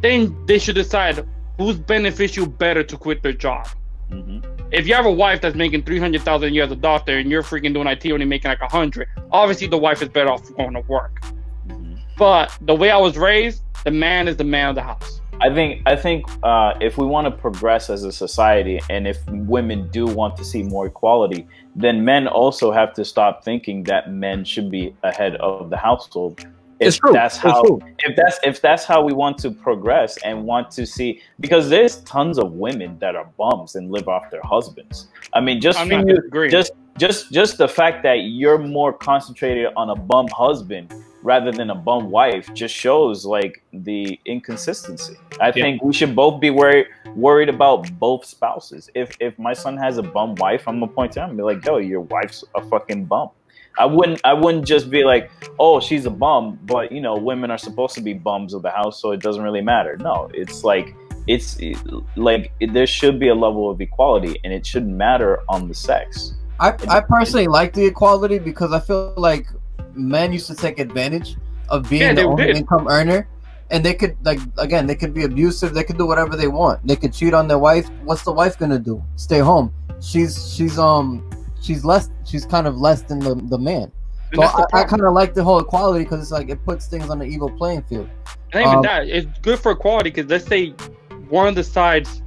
then 0.01 0.35
they 0.46 0.59
should 0.59 0.77
decide 0.77 1.27
who's 1.57 1.79
beneficial 1.79 2.47
better 2.47 2.83
to 2.83 2.97
quit 2.97 3.23
their 3.23 3.33
job. 3.33 3.66
Mhm. 4.11 4.45
If 4.73 4.87
you 4.87 4.95
have 4.95 5.07
a 5.07 5.12
wife 5.12 5.40
that's 5.40 5.57
making 5.57 5.83
three 5.83 5.99
hundred 5.99 6.23
thousand 6.23 6.49
a 6.49 6.53
year 6.53 6.64
as 6.64 6.71
a 6.71 6.77
doctor 6.77 7.19
and 7.19 7.31
you're 7.31 7.42
freaking 7.42 7.75
doing 7.75 7.87
IT 7.87 8.11
only 8.12 8.27
making 8.27 8.49
like 8.49 8.61
a 8.62 8.69
hundred, 8.69 9.09
obviously 9.33 9.66
the 9.66 9.79
wife 9.79 10.03
is 10.03 10.09
better 10.09 10.31
off 10.31 10.42
going 10.57 10.75
to 10.75 10.81
work. 10.88 11.21
Mhm. 11.69 11.99
But 12.19 12.57
the 12.62 12.75
way 12.75 12.90
I 12.90 12.99
was 12.99 13.16
raised, 13.16 13.62
the 13.85 13.90
man 13.90 14.29
is 14.29 14.37
the 14.37 14.45
man 14.45 14.71
of 14.71 14.75
the 14.75 14.83
house. 14.83 15.21
I 15.40 15.53
think 15.53 15.83
I 15.87 15.97
think 15.97 16.25
uh, 16.42 16.75
if 16.81 16.97
we 16.97 17.05
want 17.05 17.27
to 17.27 17.31
progress 17.31 17.90
as 17.90 18.05
a 18.05 18.12
society, 18.12 18.81
and 18.88 19.07
if 19.07 19.19
women 19.29 19.88
do 19.92 20.07
want 20.07 20.37
to 20.37 20.45
see 20.45 20.62
more 20.62 20.87
equality, 20.87 21.47
then 21.75 22.05
men 22.05 22.27
also 22.27 22.73
have 22.73 22.95
to 22.95 23.05
stop 23.05 23.45
thinking 23.45 23.83
that 23.85 24.11
men 24.11 24.45
should 24.45 24.71
be 24.71 24.95
ahead 25.03 25.37
of 25.37 25.69
the 25.69 25.77
household. 25.77 26.47
If 26.79 26.89
It's 26.89 26.99
true. 26.99 27.12
That's 27.12 27.37
It's 27.37 27.43
how. 27.43 27.62
true. 27.62 27.81
If 28.01 28.17
that's 28.17 28.39
if 28.45 28.61
that's 28.61 28.85
how 28.85 29.03
we 29.03 29.12
want 29.12 29.39
to 29.39 29.51
progress 29.51 30.19
and 30.25 30.45
want 30.45 30.71
to 30.73 30.87
see, 30.87 31.21
because 31.41 31.69
there's 31.71 31.97
tons 32.03 32.39
of 32.39 32.53
women 32.53 32.99
that 32.99 33.17
are 33.17 33.29
bums 33.39 33.77
and 33.77 33.91
live 33.91 34.09
off 34.09 34.31
their 34.31 34.43
husbands. 34.45 35.09
I 35.33 35.41
mean, 35.41 35.61
just 35.61 35.79
I'm 35.79 35.89
for 35.89 35.99
not 36.03 36.07
you, 36.07 36.51
just 36.51 36.73
just 36.99 37.33
just 37.33 37.59
the 37.59 37.69
fact 37.69 38.03
that 38.03 38.21
you're 38.25 38.59
more 38.59 38.93
concentrated 38.93 39.69
on 39.77 39.91
a 39.91 39.97
bum 39.97 40.29
husband 40.29 40.93
rather 41.23 41.51
than 41.51 41.71
a 41.71 41.75
bum 41.75 42.11
wife 42.11 42.49
just 42.55 42.75
shows 42.75 43.25
like 43.25 43.62
the 43.73 44.19
inconsistency. 44.27 45.17
I 45.41 45.51
think 45.51 45.83
we 45.83 45.93
should 45.93 46.15
both 46.15 46.41
be 46.41 46.51
worried 46.51 46.87
worried 47.15 47.49
about 47.49 47.91
both 47.99 48.25
spouses. 48.25 48.91
If 48.95 49.17
if 49.21 49.39
my 49.39 49.53
son 49.53 49.77
has 49.79 49.99
a 49.99 50.03
bum 50.03 50.35
wife, 50.37 50.69
I'm 50.69 50.79
gonna 50.79 50.93
point 50.93 51.12
to 51.12 51.23
him 51.23 51.31
and 51.31 51.39
be 51.39 51.43
like, 51.43 51.65
"Yo, 51.65 51.79
your 51.79 52.03
wife's 52.03 52.45
a 52.55 52.62
fucking 52.62 53.07
bum." 53.07 53.31
I 53.79 53.85
wouldn't 53.87 54.21
I 54.25 54.33
wouldn't 54.33 54.67
just 54.67 54.91
be 54.91 55.05
like, 55.05 55.31
"Oh, 55.59 55.81
she's 55.81 56.07
a 56.07 56.11
bum," 56.11 56.59
but 56.65 56.91
you 56.93 57.01
know, 57.01 57.17
women 57.17 57.51
are 57.51 57.59
supposed 57.59 57.95
to 57.97 58.01
be 58.01 58.15
bums 58.15 58.55
of 58.55 58.62
the 58.62 58.71
house, 58.71 59.01
so 59.01 59.12
it 59.12 59.21
doesn't 59.21 59.43
really 59.43 59.61
matter. 59.61 59.97
No, 59.99 60.31
it's 60.35 60.65
like 60.65 60.95
it's 61.27 61.59
like 62.17 62.53
there 62.61 62.87
should 62.87 63.19
be 63.19 63.29
a 63.29 63.35
level 63.35 63.71
of 63.71 63.81
equality, 63.81 64.41
and 64.45 64.53
it 64.53 64.65
shouldn't 64.67 64.95
matter 64.95 65.41
on 65.49 65.69
the 65.69 65.75
sex. 65.75 66.35
I, 66.59 66.73
I 66.89 67.01
personally 67.01 67.49
like 67.49 67.75
the 67.75 67.85
equality 67.85 68.39
because 68.39 68.73
I 68.73 68.81
feel 68.81 69.12
like 69.19 69.47
men 69.95 70.33
used 70.33 70.47
to 70.47 70.55
take 70.55 70.79
advantage 70.79 71.37
of 71.69 71.89
being 71.91 72.03
Yeah, 72.03 72.15
the 72.15 72.23
only 72.25 72.47
did. 72.47 72.57
income 72.57 72.89
earner, 72.89 73.29
and 73.71 73.85
they 73.85 73.93
could 73.93 74.17
like 74.25 74.39
again 74.57 74.87
they 74.87 74.95
could 74.95 75.12
be 75.12 75.25
abusive. 75.25 75.75
They 75.75 75.85
could 75.85 75.99
do 75.99 76.07
whatever 76.07 76.35
they 76.37 76.49
want. 76.49 76.87
They 76.87 76.97
could 76.97 77.12
cheat 77.12 77.35
on 77.35 77.47
their 77.47 77.59
wife. 77.59 77.91
What's 78.05 78.23
the 78.23 78.33
wife 78.33 78.59
gonna 78.59 78.79
do? 78.79 79.03
Stay 79.17 79.41
home. 79.41 79.71
She's 80.01 80.55
she's 80.55 80.79
um 80.79 81.29
she's 81.62 81.85
less. 81.85 82.11
She's 82.25 82.45
kind 82.45 82.66
of 82.66 82.77
less 82.79 83.03
than 83.03 83.21
the, 83.21 83.35
the 83.35 83.59
man. 83.59 83.92
So 84.35 84.40
the 84.40 84.69
I, 84.73 84.81
I 84.81 84.85
kind 84.85 85.03
of 85.03 85.12
like 85.12 85.35
the 85.35 85.45
whole 85.45 85.59
equality 85.61 86.05
because 86.05 86.21
it's 86.21 86.33
like 86.33 86.49
it 86.49 86.64
puts 86.64 86.87
things 86.87 87.11
on 87.11 87.19
the 87.19 87.25
evil 87.25 87.51
playing 87.51 87.83
field. 87.83 88.09
And 88.53 88.62
even 88.62 88.77
um, 88.77 88.83
that, 88.83 89.09
it's 89.09 89.27
good 89.40 89.59
for 89.59 89.73
equality 89.73 90.11
because 90.11 90.31
let's 90.31 90.47
say 90.47 90.71
one 91.29 91.49
of 91.49 91.55
the 91.55 91.64
sides 91.64 92.23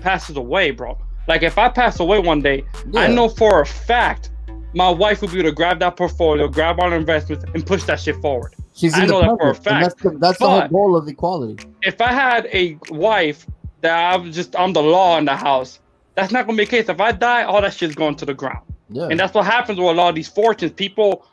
passes 0.00 0.36
away, 0.36 0.70
bro. 0.70 0.98
Like 1.26 1.42
if 1.42 1.58
I 1.58 1.68
pass 1.68 2.00
away 2.00 2.18
one 2.18 2.40
day, 2.40 2.64
I 2.94 3.08
know 3.08 3.28
for 3.28 3.60
a 3.60 3.66
fact 3.66 4.30
my 4.74 4.90
wife 4.90 5.22
will 5.22 5.28
be 5.28 5.38
able 5.38 5.48
to 5.48 5.54
grab 5.54 5.78
that 5.80 5.96
portfolio, 5.96 6.48
grab 6.48 6.78
all 6.78 6.90
our 6.90 6.96
investments, 6.96 7.44
and 7.54 7.66
push 7.66 7.84
that 7.84 7.98
shit 7.98 8.16
forward. 8.16 8.54
she's 8.74 8.94
I 8.94 9.06
know 9.06 9.22
that 9.22 9.38
for 9.40 9.50
a 9.50 9.74
and 9.74 9.84
that's 9.84 9.94
the, 10.02 10.10
that's 10.20 10.38
the 10.38 10.48
whole 10.48 10.68
goal 10.68 10.96
of 10.96 11.08
equality. 11.08 11.66
If 11.82 12.00
I 12.00 12.12
had 12.12 12.46
a 12.52 12.78
wife 12.90 13.46
that 13.80 14.14
I'm 14.14 14.32
just 14.32 14.54
I'm 14.54 14.72
the 14.72 14.82
law 14.82 15.18
in 15.18 15.24
the 15.24 15.36
house, 15.36 15.80
that's 16.16 16.32
not 16.32 16.46
gonna 16.46 16.58
be 16.58 16.64
the 16.64 16.70
case. 16.70 16.88
If 16.88 17.00
I 17.00 17.12
die, 17.12 17.44
all 17.44 17.60
that 17.60 17.74
shit's 17.74 17.94
going 17.94 18.16
to 18.16 18.24
the 18.24 18.34
ground. 18.34 18.66
Yeah. 18.90 19.08
And 19.08 19.20
that's 19.20 19.34
what 19.34 19.44
happens 19.44 19.78
with 19.78 19.88
a 19.88 19.92
lot 19.92 20.08
of 20.08 20.14
these 20.14 20.28
fortunes. 20.28 20.72
People 20.72 21.26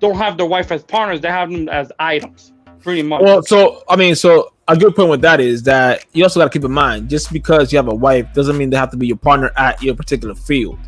don't 0.00 0.16
have 0.16 0.36
their 0.36 0.46
wife 0.46 0.70
as 0.72 0.82
partners; 0.82 1.20
they 1.20 1.28
have 1.28 1.50
them 1.50 1.68
as 1.68 1.90
items, 1.98 2.52
pretty 2.80 3.02
much. 3.02 3.22
Well, 3.22 3.42
so 3.42 3.82
I 3.88 3.96
mean, 3.96 4.14
so 4.14 4.52
a 4.68 4.76
good 4.76 4.94
point 4.94 5.10
with 5.10 5.20
that 5.22 5.40
is 5.40 5.62
that 5.64 6.04
you 6.12 6.22
also 6.22 6.40
got 6.40 6.50
to 6.50 6.58
keep 6.58 6.64
in 6.64 6.72
mind 6.72 7.10
just 7.10 7.32
because 7.32 7.72
you 7.72 7.76
have 7.76 7.88
a 7.88 7.94
wife 7.94 8.32
doesn't 8.32 8.56
mean 8.56 8.70
they 8.70 8.76
have 8.76 8.90
to 8.90 8.96
be 8.96 9.06
your 9.06 9.16
partner 9.16 9.50
at 9.56 9.82
your 9.82 9.94
particular 9.94 10.34
field. 10.34 10.78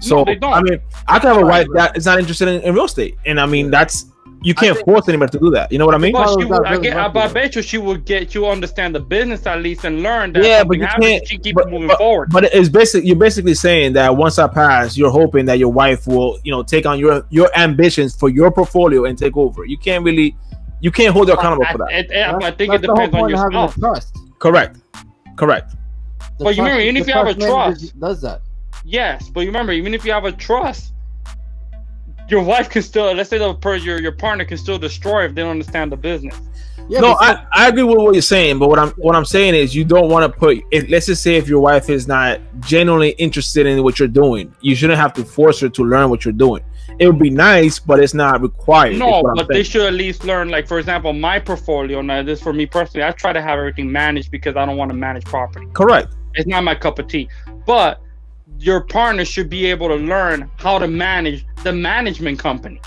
So 0.00 0.24
don't. 0.24 0.44
I 0.44 0.62
mean, 0.62 0.78
I 1.08 1.18
can 1.18 1.34
have 1.34 1.42
a 1.42 1.46
wife 1.46 1.66
that 1.74 1.96
is 1.96 2.06
not 2.06 2.20
interested 2.20 2.48
in, 2.48 2.60
in 2.62 2.74
real 2.74 2.84
estate, 2.84 3.16
and 3.26 3.40
I 3.40 3.46
mean 3.46 3.70
that's 3.70 4.06
you 4.42 4.54
can't 4.54 4.76
think- 4.76 4.86
force 4.86 5.08
anybody 5.08 5.30
to 5.32 5.38
do 5.38 5.50
that. 5.50 5.70
You 5.72 5.78
know 5.78 5.86
what 5.86 5.94
I 5.94 5.98
mean? 5.98 6.12
But 6.12 6.28
she 6.38 6.44
would, 6.44 6.64
I, 6.66 6.78
get, 6.78 6.96
I. 6.96 7.06
I 7.06 7.32
bet 7.32 7.56
you 7.56 7.62
she 7.62 7.78
would 7.78 8.04
get 8.04 8.34
you 8.34 8.46
understand 8.46 8.94
the 8.94 9.00
business 9.00 9.46
at 9.46 9.60
least 9.60 9.84
and 9.84 10.02
learn 10.02 10.32
that 10.34 10.44
Yeah, 10.44 10.64
but 10.64 10.78
you 10.78 10.84
happens, 10.86 11.04
can't- 11.06 11.28
she 11.28 11.38
keep 11.38 11.56
but- 11.56 11.70
moving 11.70 11.88
but- 11.88 11.98
forward. 11.98 12.30
But 12.30 12.44
it's 12.44 12.68
basically 12.68 13.06
You're 13.08 13.16
basically 13.16 13.54
saying 13.54 13.94
that 13.94 14.16
once 14.16 14.38
I 14.38 14.46
pass, 14.48 14.96
you're 14.96 15.10
hoping 15.10 15.46
that 15.46 15.58
your 15.58 15.72
wife 15.72 16.06
will, 16.06 16.38
you 16.44 16.52
know, 16.52 16.62
take 16.62 16.86
on 16.86 16.98
your 16.98 17.24
your 17.30 17.50
ambitions 17.56 18.14
for 18.14 18.28
your 18.28 18.50
portfolio 18.50 19.04
and 19.06 19.18
take 19.18 19.36
over. 19.36 19.64
You 19.64 19.78
can't 19.78 20.04
really, 20.04 20.36
you 20.80 20.90
can't 20.90 21.12
hold 21.12 21.28
her 21.28 21.34
accountable 21.34 21.64
I, 21.68 21.72
for 21.72 21.78
that. 21.78 21.90
it- 21.92 22.10
it- 22.10 22.42
I 22.44 22.50
think 22.52 22.72
it 22.74 22.82
depends 22.82 23.14
on 23.14 23.20
point 23.20 23.30
your 23.30 23.38
of 23.46 23.52
having 23.52 23.68
a 23.68 23.68
spouse. 23.72 23.78
trust. 24.12 24.18
Correct. 24.38 24.76
Correct. 25.36 25.74
The 26.38 26.44
But 26.44 26.56
you 26.56 26.62
remember, 26.62 26.82
even 26.82 26.96
if 26.96 27.06
you 27.08 27.14
have 27.14 27.26
a 27.26 27.34
trust- 27.34 27.98
does 27.98 28.20
that. 28.22 28.42
Yes, 28.84 29.28
but 29.28 29.40
you 29.40 29.46
remember, 29.48 29.72
even 29.72 29.92
if 29.94 30.04
you 30.04 30.12
have 30.12 30.24
a 30.24 30.32
trust, 30.32 30.92
your 32.28 32.42
wife 32.42 32.68
can 32.68 32.82
still 32.82 33.12
let's 33.14 33.30
say 33.30 33.38
the 33.38 33.54
person 33.54 33.86
your 33.86 34.00
your 34.00 34.12
partner 34.12 34.44
can 34.44 34.58
still 34.58 34.78
destroy 34.78 35.24
if 35.24 35.34
they 35.34 35.42
don't 35.42 35.52
understand 35.52 35.92
the 35.92 35.96
business. 35.96 36.38
Yeah, 36.88 37.00
no, 37.00 37.14
but- 37.20 37.46
I, 37.52 37.64
I 37.64 37.68
agree 37.68 37.82
with 37.82 37.98
what 37.98 38.14
you're 38.14 38.22
saying, 38.22 38.58
but 38.58 38.68
what 38.70 38.78
I'm 38.78 38.90
what 38.92 39.14
I'm 39.14 39.24
saying 39.24 39.54
is 39.54 39.74
you 39.74 39.84
don't 39.84 40.08
want 40.10 40.30
to 40.32 40.38
put. 40.38 40.58
If, 40.70 40.88
let's 40.88 41.06
just 41.06 41.22
say 41.22 41.36
if 41.36 41.46
your 41.48 41.60
wife 41.60 41.90
is 41.90 42.08
not 42.08 42.40
genuinely 42.60 43.10
interested 43.10 43.66
in 43.66 43.82
what 43.82 43.98
you're 43.98 44.08
doing, 44.08 44.54
you 44.60 44.74
shouldn't 44.74 44.98
have 44.98 45.12
to 45.14 45.24
force 45.24 45.60
her 45.60 45.68
to 45.68 45.84
learn 45.84 46.08
what 46.08 46.24
you're 46.24 46.32
doing. 46.32 46.62
It 46.98 47.06
would 47.06 47.18
be 47.18 47.30
nice, 47.30 47.78
but 47.78 48.00
it's 48.00 48.14
not 48.14 48.40
required. 48.40 48.96
No, 48.96 49.20
what 49.20 49.30
I'm 49.30 49.36
but 49.36 49.48
they 49.48 49.62
should 49.62 49.82
at 49.82 49.92
least 49.92 50.24
learn. 50.24 50.48
Like 50.48 50.66
for 50.66 50.78
example, 50.78 51.12
my 51.12 51.38
portfolio. 51.38 52.00
Now 52.00 52.22
this 52.22 52.40
for 52.40 52.52
me 52.54 52.64
personally, 52.64 53.04
I 53.06 53.10
try 53.12 53.32
to 53.34 53.42
have 53.42 53.58
everything 53.58 53.92
managed 53.92 54.30
because 54.30 54.56
I 54.56 54.64
don't 54.64 54.76
want 54.78 54.90
to 54.90 54.96
manage 54.96 55.24
property. 55.24 55.66
correct. 55.74 56.14
It's 56.34 56.46
not 56.46 56.64
my 56.64 56.74
cup 56.74 56.98
of 56.98 57.08
tea. 57.08 57.28
But 57.66 58.00
your 58.58 58.80
partner 58.80 59.24
should 59.24 59.50
be 59.50 59.66
able 59.66 59.88
to 59.88 59.94
learn 59.94 60.50
how 60.56 60.78
to 60.78 60.88
manage 60.88 61.44
the 61.62 61.72
management 61.72 62.38
company. 62.38 62.80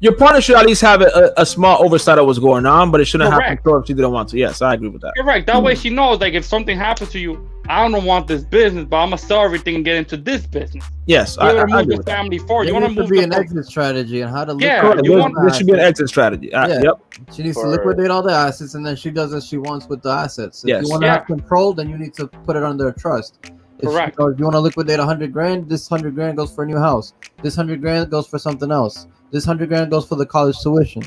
Your 0.00 0.14
partner 0.14 0.40
should 0.40 0.56
at 0.56 0.64
least 0.64 0.80
have 0.82 1.02
a, 1.02 1.06
a, 1.36 1.42
a 1.42 1.46
small 1.46 1.84
oversight 1.84 2.18
of 2.18 2.26
what's 2.26 2.38
going 2.38 2.66
on, 2.66 2.92
but 2.92 3.00
it 3.00 3.06
shouldn't 3.06 3.30
have 3.30 3.40
Correct. 3.40 3.64
control 3.64 3.80
if 3.80 3.88
she 3.88 3.94
didn't 3.94 4.12
want 4.12 4.28
to. 4.28 4.38
Yes, 4.38 4.62
I 4.62 4.74
agree 4.74 4.88
with 4.88 5.02
that. 5.02 5.12
Correct. 5.18 5.48
That 5.48 5.60
way 5.60 5.74
hmm. 5.74 5.80
she 5.80 5.90
knows 5.90 6.20
like 6.20 6.34
if 6.34 6.44
something 6.44 6.78
happens 6.78 7.10
to 7.10 7.18
you, 7.18 7.50
I 7.68 7.86
don't 7.86 8.04
want 8.04 8.28
this 8.28 8.44
business, 8.44 8.84
but 8.84 8.96
I'm 8.98 9.08
gonna 9.08 9.18
sell 9.18 9.42
everything 9.42 9.74
and 9.74 9.84
get 9.84 9.96
into 9.96 10.16
this 10.16 10.46
business. 10.46 10.84
Yes, 11.06 11.36
I, 11.36 11.50
You 11.50 11.58
I, 11.58 11.64
want 11.64 11.68
to 11.70 11.74
I 11.74 11.76
move 11.78 11.82
agree 11.82 11.94
the 11.94 11.98
with 11.98 12.06
that. 12.06 12.16
family 12.16 12.38
forward. 12.38 12.66
there 12.68 12.74
You 12.74 12.80
want 12.80 12.94
to 12.94 13.00
move 13.00 13.08
to 13.08 13.10
be 13.12 13.18
the 13.18 13.24
an 13.24 13.32
exit 13.34 13.66
strategy 13.66 14.20
and 14.20 14.30
how 14.30 14.44
to 14.44 14.56
Yeah, 14.60 14.82
liquidate 14.82 15.04
you 15.04 15.10
There, 15.10 15.20
want- 15.20 15.34
there 15.34 15.52
should 15.54 15.66
be 15.66 15.72
an 15.72 15.80
exit 15.80 16.08
strategy. 16.08 16.54
I- 16.54 16.68
Yeah. 16.68 16.80
Yep. 16.82 17.14
She 17.34 17.42
needs 17.42 17.56
For- 17.56 17.64
to 17.64 17.70
liquidate 17.70 18.10
all 18.10 18.22
the 18.22 18.32
assets, 18.32 18.74
and 18.76 18.86
then 18.86 18.94
she 18.94 19.10
does 19.10 19.34
as 19.34 19.46
she 19.46 19.58
wants 19.58 19.88
with 19.88 20.02
the 20.02 20.10
assets. 20.10 20.62
If 20.62 20.68
Yes. 20.68 20.84
you 20.84 20.90
want 20.90 21.02
to 21.02 21.08
Yeah. 21.08 21.14
have 21.14 21.26
control, 21.26 21.72
then 21.74 21.90
you 21.90 21.98
need 21.98 22.14
to 22.14 22.28
put 22.28 22.54
it 22.56 22.62
under 22.62 22.86
a 22.88 22.94
trust. 22.94 23.38
If, 23.80 23.90
Correct. 23.90 24.16
You 24.18 24.24
know, 24.24 24.30
if 24.32 24.38
you 24.38 24.44
want 24.44 24.54
to 24.54 24.60
liquidate 24.60 24.98
a 24.98 25.04
hundred 25.04 25.32
grand, 25.32 25.68
this 25.68 25.88
hundred 25.88 26.14
grand 26.14 26.36
goes 26.36 26.52
for 26.52 26.64
a 26.64 26.66
new 26.66 26.78
house. 26.78 27.12
This 27.42 27.54
hundred 27.54 27.80
grand 27.80 28.10
goes 28.10 28.26
for 28.26 28.38
something 28.38 28.70
else. 28.70 29.06
This 29.30 29.44
hundred 29.44 29.68
grand 29.68 29.90
goes 29.90 30.06
for 30.06 30.16
the 30.16 30.26
college 30.26 30.58
tuition. 30.60 31.02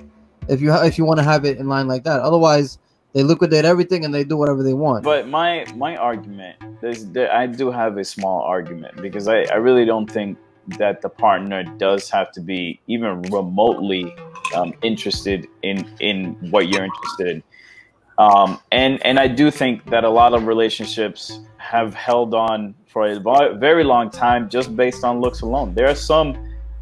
If 0.48 0.62
you 0.62 0.72
ha- 0.72 0.84
if 0.84 0.98
you 0.98 1.06
want 1.06 1.20
to 1.20 1.24
have 1.24 1.46
it 1.46 1.58
in 1.58 1.68
line 1.68 1.88
like 1.88 2.04
that, 2.04 2.22
otherwise 2.22 2.80
they 3.14 3.24
liquidate 3.24 3.66
everything 3.66 4.06
and 4.06 4.14
they 4.14 4.24
do 4.24 4.38
whatever 4.38 4.64
they 4.64 4.74
want. 4.74 5.04
But 5.04 5.28
my 5.28 5.66
my 5.76 5.98
argument, 5.98 6.58
there's 6.82 7.06
there, 7.08 7.34
I 7.34 7.46
do 7.46 7.72
have 7.72 7.98
a 7.98 8.04
small 8.04 8.42
argument 8.42 9.02
because 9.02 9.28
I, 9.28 9.44
I 9.44 9.56
really 9.56 9.86
don't 9.86 10.10
think 10.10 10.38
that 10.78 11.02
the 11.02 11.10
partner 11.10 11.64
does 11.64 12.10
have 12.10 12.32
to 12.34 12.42
be 12.42 12.80
even 12.88 13.22
remotely 13.24 14.16
um, 14.56 14.74
interested 14.82 15.48
in 15.62 15.88
in 16.00 16.36
what 16.52 16.70
you're 16.70 16.86
interested 16.86 17.28
in. 17.28 17.44
Um, 18.18 18.60
and 18.72 19.04
and 19.06 19.20
I 19.20 19.28
do 19.28 19.50
think 19.52 19.90
that 19.90 20.04
a 20.04 20.10
lot 20.10 20.34
of 20.34 20.46
relationships 20.46 21.40
have 21.58 21.94
held 21.94 22.34
on 22.34 22.76
for 22.88 23.08
a 23.08 23.20
very 23.58 23.84
long 23.84 24.10
time 24.10 24.50
just 24.50 24.76
based 24.76 25.04
on 25.04 25.22
looks 25.22 25.42
alone. 25.42 25.74
There 25.74 25.88
are 25.88 25.96
some, 25.96 26.36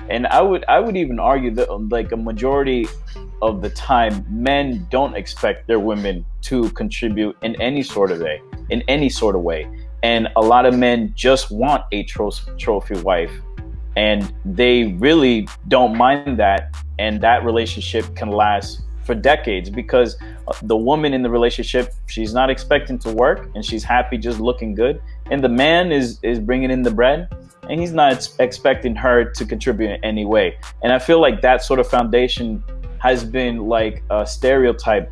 and 0.10 0.26
I 0.28 0.42
would 0.42 0.66
I 0.68 0.80
would 0.80 0.98
even 0.98 1.20
argue 1.20 1.52
that 1.52 1.70
like 1.90 2.12
a 2.12 2.18
majority 2.18 2.88
of 3.42 3.62
the 3.62 3.70
time, 3.70 4.26
men 4.30 4.86
don't 4.90 5.16
expect 5.16 5.68
their 5.68 5.80
women 5.80 6.26
to 6.42 6.70
contribute 6.72 7.38
in 7.42 7.60
any 7.62 7.84
sort 7.84 8.12
of 8.12 8.20
way, 8.20 8.42
in 8.70 8.82
any 8.88 9.10
sort 9.10 9.36
of 9.36 9.42
way. 9.42 9.68
And 10.04 10.30
a 10.36 10.42
lot 10.42 10.66
of 10.66 10.78
men 10.78 11.14
just 11.16 11.52
want 11.52 11.84
a 11.92 12.04
tro- 12.04 12.32
trophy 12.58 12.96
wife, 13.02 13.32
and 13.96 14.34
they 14.46 14.94
really 15.00 15.48
don't 15.68 15.96
mind 15.96 16.40
that. 16.40 16.76
And 16.98 17.22
that 17.22 17.46
relationship 17.46 18.14
can 18.16 18.30
last 18.30 18.82
for 19.10 19.16
decades 19.16 19.72
because 19.72 20.18
uh, 20.48 20.54
the 20.62 20.78
woman 20.78 21.16
in 21.16 21.24
the 21.24 21.32
relationship, 21.32 21.96
she's 22.06 22.32
not 22.32 22.52
expecting 22.52 23.00
to 23.00 23.10
work, 23.12 23.50
and 23.56 23.66
she's 23.66 23.84
happy 23.84 24.20
just 24.20 24.40
looking 24.40 24.76
good. 24.76 25.02
And 25.32 25.44
the 25.44 25.50
man 25.50 25.92
is 25.92 26.20
is 26.22 26.38
bringing 26.40 26.70
in 26.70 26.84
the 26.84 26.92
bread, 26.92 27.20
and 27.68 27.80
he's 27.82 27.92
not 27.92 28.30
expecting 28.38 28.96
her 29.06 29.18
to 29.38 29.46
contribute 29.54 29.90
in 29.96 30.00
any 30.12 30.26
way. 30.26 30.48
And 30.84 30.94
I 30.94 31.00
feel 31.00 31.20
like 31.20 31.42
that 31.42 31.64
sort 31.64 31.80
of 31.80 31.88
foundation 31.90 32.64
has 33.00 33.24
been 33.24 33.56
like 33.78 34.04
a 34.12 34.28
stereotype 34.28 35.12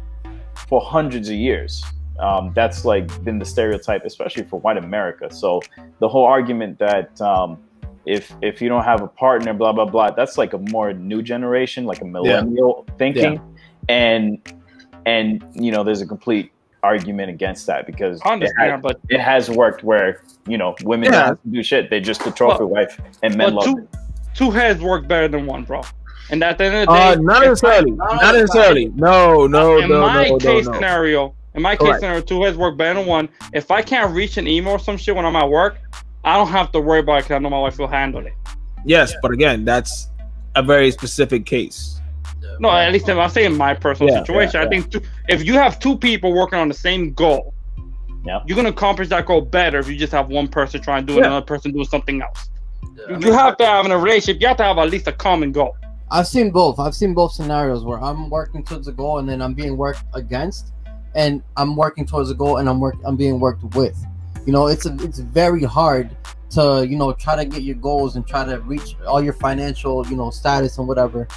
for 0.69 0.79
hundreds 0.79 1.27
of 1.29 1.35
years. 1.49 1.83
Um, 2.19 2.51
that's 2.53 2.85
like 2.85 3.05
been 3.23 3.39
the 3.39 3.49
stereotype, 3.55 4.03
especially 4.05 4.43
for 4.43 4.59
white 4.59 4.77
America. 4.77 5.25
So 5.33 5.61
the 5.97 6.07
whole 6.07 6.25
argument 6.25 6.77
that 6.77 7.19
um, 7.19 7.57
if 8.07 8.33
if 8.41 8.61
you 8.61 8.69
don't 8.69 8.85
have 8.85 9.01
a 9.01 9.07
partner, 9.07 9.53
blah 9.53 9.73
blah 9.73 9.85
blah, 9.85 10.11
that's 10.11 10.37
like 10.37 10.53
a 10.53 10.57
more 10.57 10.93
new 10.93 11.21
generation, 11.21 11.85
like 11.85 12.01
a 12.01 12.05
millennial 12.05 12.85
thinking, 12.97 13.39
and 13.89 14.39
and 15.05 15.43
you 15.53 15.71
know 15.71 15.83
there's 15.83 16.01
a 16.01 16.05
complete 16.07 16.51
argument 16.83 17.29
against 17.29 17.65
that 17.67 17.85
because 17.85 18.21
I 18.23 18.29
it, 18.29 18.33
understand, 18.33 18.71
has, 18.71 18.81
but 18.81 18.99
it 19.09 19.19
has 19.19 19.49
worked 19.49 19.83
where 19.83 20.21
you 20.47 20.57
know 20.57 20.75
women 20.83 21.11
Yeah. 21.11 21.27
don't 21.27 21.51
do 21.51 21.63
shit; 21.63 21.89
they're 21.89 21.99
just 21.99 22.23
the 22.23 22.31
trophy 22.31 22.63
wife, 22.63 22.99
and 23.23 23.35
men 23.35 23.53
love 23.55 23.65
two 23.65 23.77
it. 23.79 23.97
two 24.35 24.51
heads 24.51 24.81
work 24.81 25.07
better 25.07 25.27
than 25.27 25.45
one, 25.45 25.63
bro. 25.63 25.81
And 26.29 26.43
at 26.43 26.57
the 26.57 26.65
end 26.65 26.75
of 26.75 26.87
the 26.87 26.93
day, 26.93 27.11
Uh, 27.11 27.15
not 27.15 27.41
if 27.41 27.49
necessarily. 27.49 27.91
not 27.91 28.21
Not 28.21 28.35
necessarily. 28.35 28.91
No, 28.95 29.47
no, 29.47 29.77
in 29.79 29.89
no, 29.89 30.01
my 30.01 30.27
no, 30.27 30.37
case 30.37 30.65
no, 30.65 30.71
no. 30.71 30.77
scenario, 30.77 31.33
in 31.55 31.61
my 31.61 31.75
case 31.75 31.87
Correct. 31.87 31.99
scenario, 32.01 32.21
two 32.21 32.43
heads 32.43 32.57
work 32.57 32.77
better 32.77 32.99
than 32.99 33.07
one. 33.07 33.29
If 33.53 33.71
I 33.71 33.81
can't 33.81 34.13
reach 34.13 34.35
an 34.37 34.45
email 34.47 34.73
or 34.73 34.79
some 34.79 34.97
shit 34.97 35.15
when 35.15 35.25
I'm 35.25 35.37
at 35.37 35.49
work, 35.49 35.77
I 36.25 36.35
don't 36.35 36.49
have 36.49 36.71
to 36.73 36.81
worry 36.81 36.99
about 36.99 37.19
it 37.19 37.23
because 37.23 37.35
I 37.35 37.39
know 37.39 37.49
my 37.49 37.59
wife 37.59 37.79
will 37.79 37.87
handle 37.87 38.25
it. 38.25 38.33
Yes, 38.85 39.13
but 39.21 39.31
again, 39.31 39.63
that's 39.63 40.09
a 40.55 40.61
very 40.63 40.91
specific 40.91 41.45
case. 41.45 41.96
No, 42.59 42.69
at 42.69 42.91
least 42.91 43.09
I'm 43.09 43.29
saying 43.29 43.55
my 43.57 43.73
personal 43.73 44.11
Yeah, 44.13 44.19
situation. 44.19 44.59
yeah, 44.61 44.65
I 44.65 44.69
think 44.69 44.91
two, 44.91 45.01
if 45.29 45.43
you 45.45 45.53
have 45.53 45.79
two 45.79 45.97
people 45.97 46.33
working 46.33 46.59
on 46.59 46.67
the 46.67 46.73
same 46.73 47.13
goal, 47.13 47.53
Yeah. 48.25 48.39
you're 48.45 48.55
gonna 48.55 48.69
accomplish 48.69 49.09
that 49.09 49.25
goal 49.25 49.41
better 49.41 49.79
if 49.79 49.87
you 49.87 49.95
just 49.97 50.11
have 50.13 50.29
one 50.29 50.47
person 50.47 50.81
trying 50.81 51.05
to 51.05 51.13
do 51.13 51.19
it, 51.19 51.21
Yeah. 51.21 51.27
another 51.27 51.45
person 51.45 51.71
doing 51.71 51.85
something 51.85 52.21
else. 52.21 52.49
you 53.19 53.31
have 53.31 53.55
to 53.57 53.65
have 53.65 53.85
in 53.85 53.91
a 53.91 53.97
relationship. 53.97 54.41
You 54.41 54.47
have 54.47 54.57
to 54.57 54.63
have 54.63 54.77
at 54.79 54.89
least 54.89 55.07
a 55.07 55.11
common 55.11 55.51
goal. 55.51 55.75
I've 56.09 56.27
seen 56.27 56.51
both. 56.51 56.79
I've 56.79 56.95
seen 56.95 57.13
both 57.13 57.31
scenarios 57.31 57.83
where 57.85 57.99
I'm 58.01 58.29
working 58.29 58.63
towards 58.63 58.87
a 58.87 58.91
goal 58.91 59.19
and 59.19 59.29
then 59.29 59.41
I'm 59.41 59.53
being 59.53 59.77
worked 59.77 60.03
against, 60.13 60.73
and 61.15 61.41
I'm 61.57 61.75
working 61.75 62.05
towards 62.05 62.29
a 62.31 62.33
goal 62.33 62.57
and 62.57 62.67
I'm 62.67 62.79
work 62.79 62.95
I'm 63.05 63.15
being 63.15 63.39
worked 63.39 63.63
with. 63.75 63.97
You 64.45 64.51
know, 64.53 64.67
it's 64.67 64.85
a, 64.85 64.95
it's 65.01 65.19
very 65.19 65.63
hard 65.63 66.15
to 66.51 66.85
you 66.89 66.97
know 66.97 67.11
try 67.13 67.35
to 67.35 67.45
get 67.45 67.61
your 67.63 67.75
goals 67.75 68.15
and 68.15 68.25
try 68.25 68.45
to 68.45 68.59
reach 68.61 68.95
all 69.05 69.21
your 69.21 69.33
financial 69.33 70.05
you 70.07 70.15
know 70.15 70.29
status 70.29 70.77
and 70.77 70.87
whatever 70.87 71.27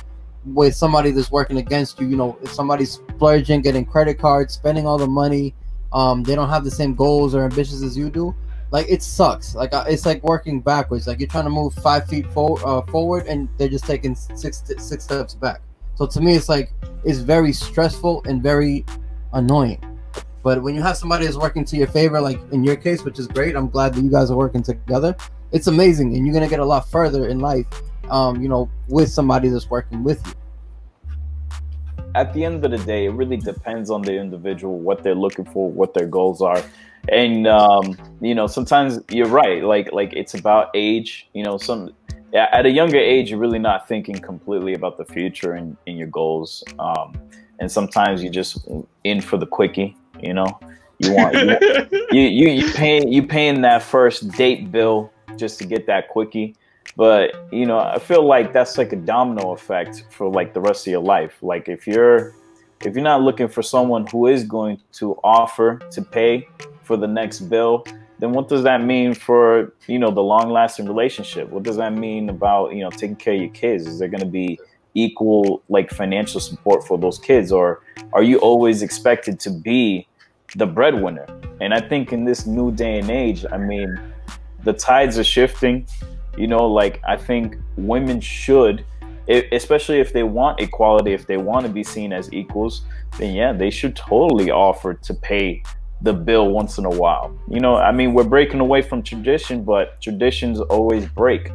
with 0.45 0.75
somebody 0.75 1.11
that's 1.11 1.31
working 1.31 1.59
against 1.59 2.01
you. 2.01 2.09
You 2.09 2.17
know, 2.17 2.39
if 2.43 2.53
somebody's 2.53 2.93
splurging, 2.93 3.61
getting 3.63 3.85
credit 3.85 4.19
cards, 4.19 4.55
spending 4.55 4.87
all 4.87 4.99
the 4.99 5.07
money, 5.07 5.55
um, 5.93 6.23
they 6.23 6.35
don't 6.35 6.49
have 6.49 6.65
the 6.65 6.71
same 6.71 6.95
goals 6.95 7.35
or 7.35 7.45
ambitions 7.45 7.83
as 7.83 7.97
you 7.97 8.11
do. 8.11 8.35
Like 8.71 8.87
it 8.89 9.03
sucks. 9.03 9.55
Like 9.55 9.71
it's 9.73 10.07
like 10.07 10.23
working 10.23 10.61
backwards. 10.61 11.07
Like 11.07 11.19
you're 11.19 11.29
trying 11.29 11.45
to 11.45 11.51
move 11.51 11.75
five 11.75 12.07
feet 12.07 12.27
for, 12.33 12.59
uh, 12.65 12.83
forward, 12.87 13.27
and 13.27 13.49
they're 13.59 13.69
just 13.69 13.85
taking 13.85 14.15
six 14.15 14.63
six 14.79 15.05
steps 15.05 15.35
back. 15.35 15.61
So 15.97 16.07
to 16.07 16.21
me, 16.21 16.35
it's 16.35 16.49
like 16.49 16.73
it's 17.05 17.19
very 17.19 17.53
stressful 17.53 18.23
and 18.27 18.43
very 18.43 18.85
annoying. 19.33 19.85
But 20.43 20.63
when 20.63 20.75
you 20.75 20.83
have 20.83 20.97
somebody 20.97 21.27
that's 21.27 21.37
working 21.37 21.65
to 21.67 21.77
your 21.77 21.89
favor, 21.89 22.21
like 22.21 22.41
in 22.53 22.65
your 22.65 22.77
case, 22.77 23.05
which 23.05 23.19
is 23.19 23.27
great, 23.27 23.57
I'm 23.57 23.69
glad 23.69 23.95
that 23.95 24.03
you 24.03 24.11
guys 24.11 24.31
are 24.31 24.37
working 24.37 24.63
together. 24.63 25.17
It's 25.53 25.67
amazing, 25.67 26.15
and 26.15 26.25
you're 26.25 26.33
gonna 26.33 26.49
get 26.49 26.61
a 26.61 26.65
lot 26.65 26.89
further 26.89 27.29
in 27.29 27.41
life. 27.41 27.67
Um, 28.11 28.41
you 28.43 28.49
know, 28.49 28.69
with 28.89 29.11
somebody 29.11 29.49
that's 29.49 29.71
working 29.71 30.03
with 30.03 30.25
you. 30.27 30.33
at 32.15 32.35
the 32.35 32.45
end 32.45 32.65
of 32.65 32.71
the 32.73 32.79
day, 32.79 33.07
it 33.07 33.11
really 33.11 33.37
depends 33.37 33.89
on 33.91 34.03
the 34.03 34.15
individual, 34.15 34.79
what 34.79 35.03
they're 35.05 35.15
looking 35.15 35.45
for, 35.45 35.71
what 35.71 35.95
their 35.95 36.07
goals 36.07 36.43
are, 36.43 36.63
and 37.09 37.47
um, 37.47 37.97
you 38.21 38.35
know, 38.35 38.47
sometimes 38.47 39.01
you're 39.11 39.29
right. 39.29 39.63
Like 39.63 39.93
like 39.93 40.13
it's 40.13 40.35
about 40.35 40.71
age. 40.75 41.29
You 41.33 41.45
know, 41.45 41.57
some 41.57 41.95
at 42.35 42.67
a 42.67 42.71
younger 42.71 42.99
age, 42.99 43.31
you're 43.31 43.41
really 43.41 43.59
not 43.59 43.89
thinking 43.89 44.17
completely 44.17 44.75
about 44.75 44.99
the 44.99 45.05
future 45.05 45.55
and, 45.55 45.77
and 45.87 45.99
your 45.99 46.09
goals. 46.09 46.63
Um, 46.79 47.21
and 47.59 47.71
sometimes 47.71 48.23
you're 48.23 48.33
just 48.33 48.67
in 49.05 49.21
for 49.21 49.37
the 49.37 49.47
quickie. 49.47 49.97
You 50.23 50.35
know, 50.35 50.47
you 50.99 51.15
want 51.15 51.35
you, 51.35 51.99
you 52.13 52.23
you 52.23 52.49
you 52.49 52.73
paying 52.73 53.13
you 53.13 53.27
paying 53.27 53.63
that 53.63 53.83
first 53.83 54.31
date 54.33 54.71
bill 54.71 55.13
just 55.37 55.59
to 55.59 55.67
get 55.67 55.87
that 55.87 56.09
quickie 56.09 56.55
but 56.97 57.47
you 57.53 57.67
know 57.67 57.79
i 57.79 57.99
feel 57.99 58.25
like 58.27 58.53
that's 58.53 58.77
like 58.77 58.93
a 58.93 58.97
domino 58.97 59.53
effect 59.53 60.05
for 60.11 60.31
like 60.31 60.53
the 60.55 60.61
rest 60.61 60.87
of 60.87 60.91
your 60.91 61.03
life. 61.03 61.37
Like 61.43 61.69
if 61.69 61.87
you're 61.87 62.35
if 62.85 62.95
you're 62.95 63.05
not 63.05 63.23
looking 63.23 63.49
for 63.49 63.63
someone 63.63 64.07
who 64.07 64.27
is 64.27 64.45
going 64.45 64.81
to 64.93 65.15
offer 65.23 65.79
to 65.91 66.03
pay 66.03 66.49
for 66.83 66.97
the 66.97 67.07
next 67.07 67.41
bill 67.41 67.85
then 68.21 68.33
what 68.33 68.49
does 68.49 68.63
that 68.65 68.83
mean 68.83 69.15
for 69.15 69.73
you 69.87 69.99
know 69.99 70.11
the 70.11 70.23
long 70.23 70.51
lasting 70.51 70.87
relationship? 70.87 71.49
What 71.49 71.63
does 71.63 71.77
that 71.77 71.95
mean 71.95 72.29
about 72.29 72.75
you 72.75 72.83
know 72.83 72.91
taking 72.91 73.17
care 73.17 73.35
of 73.35 73.41
your 73.41 73.51
kids? 73.51 73.87
Is 73.87 73.99
there 73.99 74.09
going 74.09 74.21
to 74.21 74.27
be 74.27 74.61
equal 74.95 75.63
like 75.69 75.91
financial 75.91 76.41
support 76.41 76.87
for 76.87 76.99
those 76.99 77.19
kids? 77.19 77.51
Or 77.51 77.81
are 78.13 78.23
you 78.23 78.39
always 78.39 78.83
expected 78.83 79.41
to 79.41 79.51
be 79.51 80.07
the 80.57 80.67
breadwinner? 80.67 81.27
And 81.61 81.75
i 81.75 81.81
think 81.81 82.13
in 82.13 82.25
this 82.25 82.47
new 82.47 82.73
day 82.73 82.99
and 82.99 83.11
age 83.11 83.45
i 83.53 83.59
mean 83.59 84.01
the 84.65 84.73
tides 84.73 85.19
are 85.19 85.25
shifting 85.25 85.87
you 86.41 86.47
know 86.47 86.67
like 86.67 87.01
i 87.07 87.17
think 87.17 87.57
women 87.77 88.21
should 88.21 88.85
especially 89.53 90.01
if 90.01 90.13
they 90.13 90.25
want 90.25 90.59
equality 90.61 91.13
if 91.13 91.27
they 91.27 91.37
want 91.37 91.65
to 91.65 91.71
be 91.71 91.85
seen 91.85 92.13
as 92.13 92.33
equals 92.33 92.83
then 93.19 93.35
yeah 93.35 93.53
they 93.53 93.71
should 93.71 93.95
totally 93.95 94.51
offer 94.51 94.95
to 94.95 95.15
pay 95.15 95.63
the 96.03 96.13
bill 96.13 96.49
once 96.49 96.79
in 96.79 96.85
a 96.85 96.91
while 96.91 97.37
you 97.49 97.61
know 97.61 97.77
i 97.77 97.93
mean 97.93 98.15
we're 98.15 98.25
breaking 98.25 98.61
away 98.61 98.81
from 98.83 99.03
tradition 99.03 99.63
but 99.63 100.01
traditions 100.01 100.59
always 100.61 101.07
break 101.07 101.53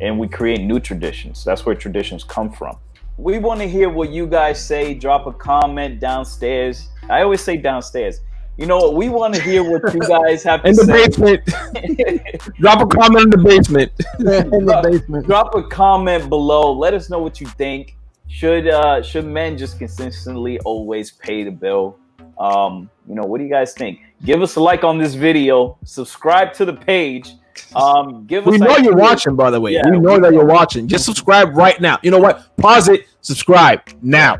and 0.00 0.18
we 0.18 0.28
create 0.28 0.60
new 0.60 0.80
traditions. 0.80 1.44
That's 1.44 1.66
where 1.66 1.74
traditions 1.74 2.24
come 2.24 2.50
from. 2.50 2.78
We 3.16 3.38
want 3.38 3.60
to 3.60 3.68
hear 3.68 3.90
what 3.90 4.10
you 4.10 4.26
guys 4.26 4.64
say. 4.64 4.94
Drop 4.94 5.26
a 5.26 5.32
comment 5.32 6.00
downstairs. 6.00 6.88
I 7.08 7.22
always 7.22 7.42
say 7.42 7.56
downstairs. 7.56 8.20
You 8.60 8.66
know 8.66 8.76
what? 8.76 8.94
We 8.94 9.08
want 9.08 9.34
to 9.34 9.40
hear 9.40 9.64
what 9.64 9.94
you 9.94 10.00
guys 10.06 10.42
have 10.42 10.62
to 10.64 10.74
say 10.74 10.80
In 10.82 10.86
the 10.86 10.92
say. 10.92 11.38
basement. 11.38 12.56
Drop 12.58 12.82
a 12.82 12.86
comment 12.94 13.24
in 13.24 13.30
the 13.30 13.38
basement. 13.42 13.90
in 14.18 14.66
the 14.66 14.80
basement. 14.84 15.26
Drop 15.26 15.54
a 15.54 15.62
comment 15.62 16.28
below. 16.28 16.70
Let 16.72 16.92
us 16.92 17.08
know 17.08 17.20
what 17.20 17.40
you 17.40 17.46
think. 17.46 17.96
Should 18.28 18.68
uh 18.68 19.02
should 19.02 19.24
men 19.24 19.56
just 19.56 19.78
consistently 19.78 20.58
always 20.60 21.10
pay 21.10 21.42
the 21.42 21.50
bill? 21.50 21.96
Um, 22.38 22.90
you 23.08 23.14
know, 23.14 23.22
what 23.24 23.38
do 23.38 23.44
you 23.44 23.50
guys 23.50 23.72
think? 23.72 24.00
Give 24.24 24.42
us 24.42 24.56
a 24.56 24.60
like 24.60 24.84
on 24.84 24.98
this 24.98 25.14
video. 25.14 25.78
Subscribe 25.84 26.52
to 26.54 26.64
the 26.66 26.74
page. 26.74 27.32
Um, 27.74 28.26
give 28.26 28.46
us 28.46 28.52
We 28.52 28.58
know 28.58 28.76
you're 28.76 28.92
ideas. 28.92 28.94
watching, 28.94 29.36
by 29.36 29.50
the 29.50 29.60
way. 29.60 29.72
Yeah, 29.72 29.82
we 29.86 29.98
know 29.98 30.14
we 30.14 30.20
that 30.20 30.32
you're 30.34 30.44
watching. 30.46 30.86
Just 30.86 31.06
subscribe 31.06 31.56
right 31.56 31.80
now. 31.80 31.98
You 32.02 32.10
know 32.10 32.18
what? 32.18 32.54
Pause 32.58 32.88
it. 32.90 33.06
Subscribe 33.22 33.80
now. 34.02 34.36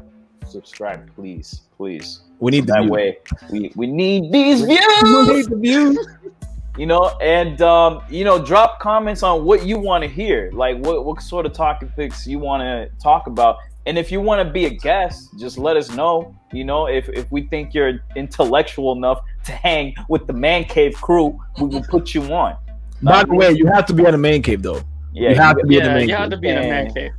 Subscribe, 0.46 1.12
please, 1.14 1.62
please. 1.76 2.20
We 2.40 2.50
need 2.52 2.66
the 2.66 2.72
that 2.72 2.80
views. 2.80 2.90
way 2.90 3.18
we 3.50 3.72
we 3.76 3.86
need 3.86 4.32
these 4.32 4.62
views. 4.62 4.80
We 5.02 5.08
views 5.08 5.28
need 5.28 5.46
the 5.50 5.56
views. 5.56 6.06
you 6.78 6.86
know 6.86 7.08
and 7.20 7.60
um 7.62 8.00
you 8.08 8.24
know 8.24 8.42
drop 8.44 8.78
comments 8.80 9.22
on 9.22 9.44
what 9.44 9.64
you 9.66 9.78
want 9.78 10.02
to 10.04 10.08
hear 10.08 10.50
like 10.52 10.76
what, 10.78 11.04
what 11.04 11.20
sort 11.20 11.44
of 11.44 11.52
topics 11.52 12.26
you 12.26 12.38
want 12.38 12.60
to 12.62 12.88
talk 13.02 13.26
about 13.26 13.56
and 13.86 13.98
if 13.98 14.12
you 14.12 14.20
want 14.20 14.38
to 14.46 14.50
be 14.52 14.66
a 14.66 14.70
guest 14.70 15.28
just 15.38 15.58
let 15.58 15.76
us 15.76 15.90
know 15.90 16.34
you 16.52 16.62
know 16.64 16.86
if 16.86 17.08
if 17.08 17.30
we 17.32 17.42
think 17.48 17.74
you're 17.74 17.98
intellectual 18.14 18.92
enough 18.92 19.20
to 19.44 19.52
hang 19.52 19.92
with 20.08 20.26
the 20.28 20.32
man 20.32 20.62
cave 20.64 20.94
crew 21.00 21.36
we 21.60 21.66
will 21.66 21.82
put 21.90 22.14
you 22.14 22.22
on 22.32 22.56
By 23.02 23.24
the 23.24 23.34
way, 23.34 23.50
you 23.52 23.66
have 23.66 23.84
to 23.86 23.92
be 23.92 24.04
in 24.04 24.12
the 24.12 24.18
man 24.18 24.40
cave 24.40 24.62
though. 24.62 24.80
yeah 25.12 25.30
you 25.30 25.36
have 25.36 25.56
to 25.58 25.66
be 25.66 25.76
in 25.76 25.82
the 25.82 25.88
Yeah, 25.90 25.94
main 25.96 26.08
you 26.08 26.14
cave. 26.14 26.20
have 26.20 26.30
to 26.30 26.36
be 26.36 26.48
in 26.48 26.58
a 26.58 26.60
man 26.62 26.94
cave. 26.94 27.12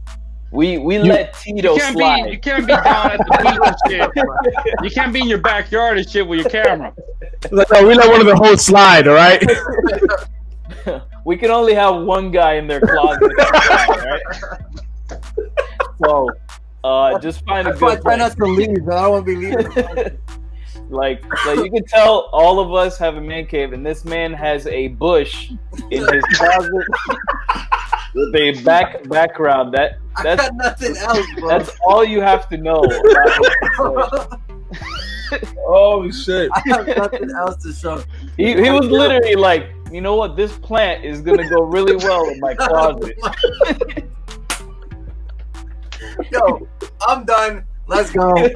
We 0.52 0.78
we 0.78 0.96
You- 0.98 1.04
let 1.04 1.34
tito 1.34 1.74
You 1.76 1.80
can't 1.80 1.98
slide 1.98 2.24
be 2.26 2.32
you 2.32 2.40
can't 2.40 2.68
be 2.68 2.74
down 2.74 3.12
at 3.12 3.18
the 3.18 3.26
beach 3.88 4.02
and 4.12 4.14
shit. 4.16 4.84
You 4.84 4.90
can't 4.92 5.14
be 5.14 5.22
in 5.22 5.28
your 5.28 5.38
backyard 5.40 5.98
and 5.98 6.10
shit 6.10 6.28
with 6.28 6.42
your 6.42 6.50
camera. 6.50 6.94
Like, 7.52 7.70
no, 7.72 7.88
we 7.88 7.94
let 7.96 8.10
one 8.10 8.20
of 8.22 8.28
the 8.28 8.36
hosts 8.36 8.66
slide. 8.68 9.08
All 9.08 9.16
right. 9.16 9.42
we 11.26 11.38
can 11.38 11.52
only 11.52 11.74
have 11.74 12.02
one 12.04 12.32
guy 12.32 12.54
in 12.56 12.68
their 12.68 12.82
closet 12.82 13.22
right 13.38 14.22
so 16.04 16.28
uh 16.84 17.20
just 17.20 17.46
find 17.46 17.68
a 17.68 17.72
That's 17.72 17.82
why 17.82 17.90
I 17.92 17.96
good 17.96 18.02
try 18.04 18.16
not 18.16 18.36
to 18.38 18.46
leave. 18.46 18.86
but 18.86 18.96
I 18.96 19.02
don't 19.04 19.12
want 19.12 19.26
to 19.28 19.32
be 19.32 19.36
leaving. 19.56 20.18
like, 20.90 21.24
like 21.46 21.58
you 21.60 21.70
can 21.72 21.86
tell 21.86 22.30
all 22.34 22.60
of 22.60 22.74
us 22.74 22.98
have 22.98 23.18
a 23.18 23.22
man 23.22 23.46
cave, 23.46 23.72
and 23.74 23.86
this 23.86 24.04
man 24.04 24.34
has 24.34 24.66
a 24.68 24.88
bush 24.90 25.52
in 25.92 26.08
his 26.12 26.24
closet 26.34 26.88
with 28.14 28.36
a 28.36 28.62
back 28.64 29.08
background. 29.10 29.74
That 29.74 29.98
I 30.16 30.36
got 30.36 30.56
nothing 30.56 30.98
else, 30.98 31.26
bro. 31.38 31.48
that's 31.50 31.72
all 31.86 32.04
you 32.04 32.22
have 32.22 32.50
to 32.50 32.58
know. 32.58 32.84
Oh 35.66 36.10
shit. 36.12 36.50
I 36.54 36.62
have 36.66 36.88
nothing 36.88 37.32
else 37.32 37.64
to 37.64 37.72
show. 37.74 38.04
he 38.36 38.54
he 38.54 38.70
was 38.70 38.86
literally 38.88 39.36
like, 39.36 39.70
you 39.92 40.02
know 40.02 40.16
what, 40.16 40.36
this 40.36 40.58
plant 40.58 41.06
is 41.06 41.22
gonna 41.22 41.48
go 41.50 41.64
really 41.64 41.96
well 41.96 42.28
in 42.30 42.40
my 42.40 42.54
closet. 42.54 43.18
Yo, 46.32 46.68
I'm 47.08 47.26
done. 47.26 47.64
Let's 47.88 48.12
go. 48.12 48.34
I 48.36 48.50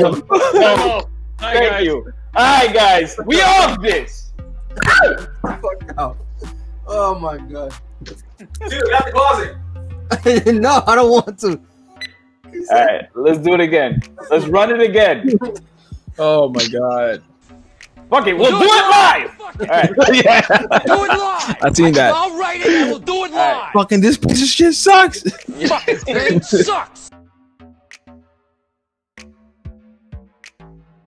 go. 0.00 0.22
Oh, 0.32 1.08
hi 1.38 1.52
Thank 1.54 1.70
guys. 1.70 1.84
you. 1.84 2.12
All 2.34 2.58
right, 2.66 2.74
guys, 2.74 3.16
we 3.26 3.40
off 3.40 3.80
this. 3.80 4.32
Fuck 5.42 5.94
out. 5.98 6.16
Oh 6.86 7.18
my 7.18 7.38
god. 7.38 7.74
Dude, 8.40 8.92
out 8.92 9.04
the 9.04 9.12
closet. 9.12 10.54
no, 10.54 10.82
I 10.86 10.94
don't 10.94 11.10
want 11.10 11.38
to. 11.40 11.60
All 12.70 12.84
right, 12.84 13.08
let's 13.14 13.38
do 13.38 13.54
it 13.54 13.60
again. 13.60 14.02
Let's 14.30 14.46
run 14.46 14.70
it 14.70 14.80
again. 14.80 15.38
Oh 16.18 16.48
my 16.48 16.66
god. 16.68 17.22
Fuck 18.10 18.26
it, 18.26 18.36
we'll 18.36 18.58
do 18.58 18.64
it 18.64 18.90
live. 18.90 19.40
All 19.40 19.66
right. 19.66 19.90
yeah. 20.24 20.40
Do 20.84 21.04
it 21.04 21.08
live. 21.08 21.56
I've 21.62 21.76
seen 21.76 21.92
that. 21.94 22.12
I'll 22.14 22.36
write 22.36 22.60
it 22.60 22.66
and 22.66 22.90
we'll 22.90 22.98
do 22.98 23.24
it 23.24 23.30
live. 23.30 23.72
Fucking 23.72 24.00
this 24.00 24.18
piece 24.18 24.42
of 24.42 24.48
shit 24.48 24.74
sucks. 24.74 25.22
Fucking 25.22 25.96
thing 25.98 26.42
sucks. 26.42 27.10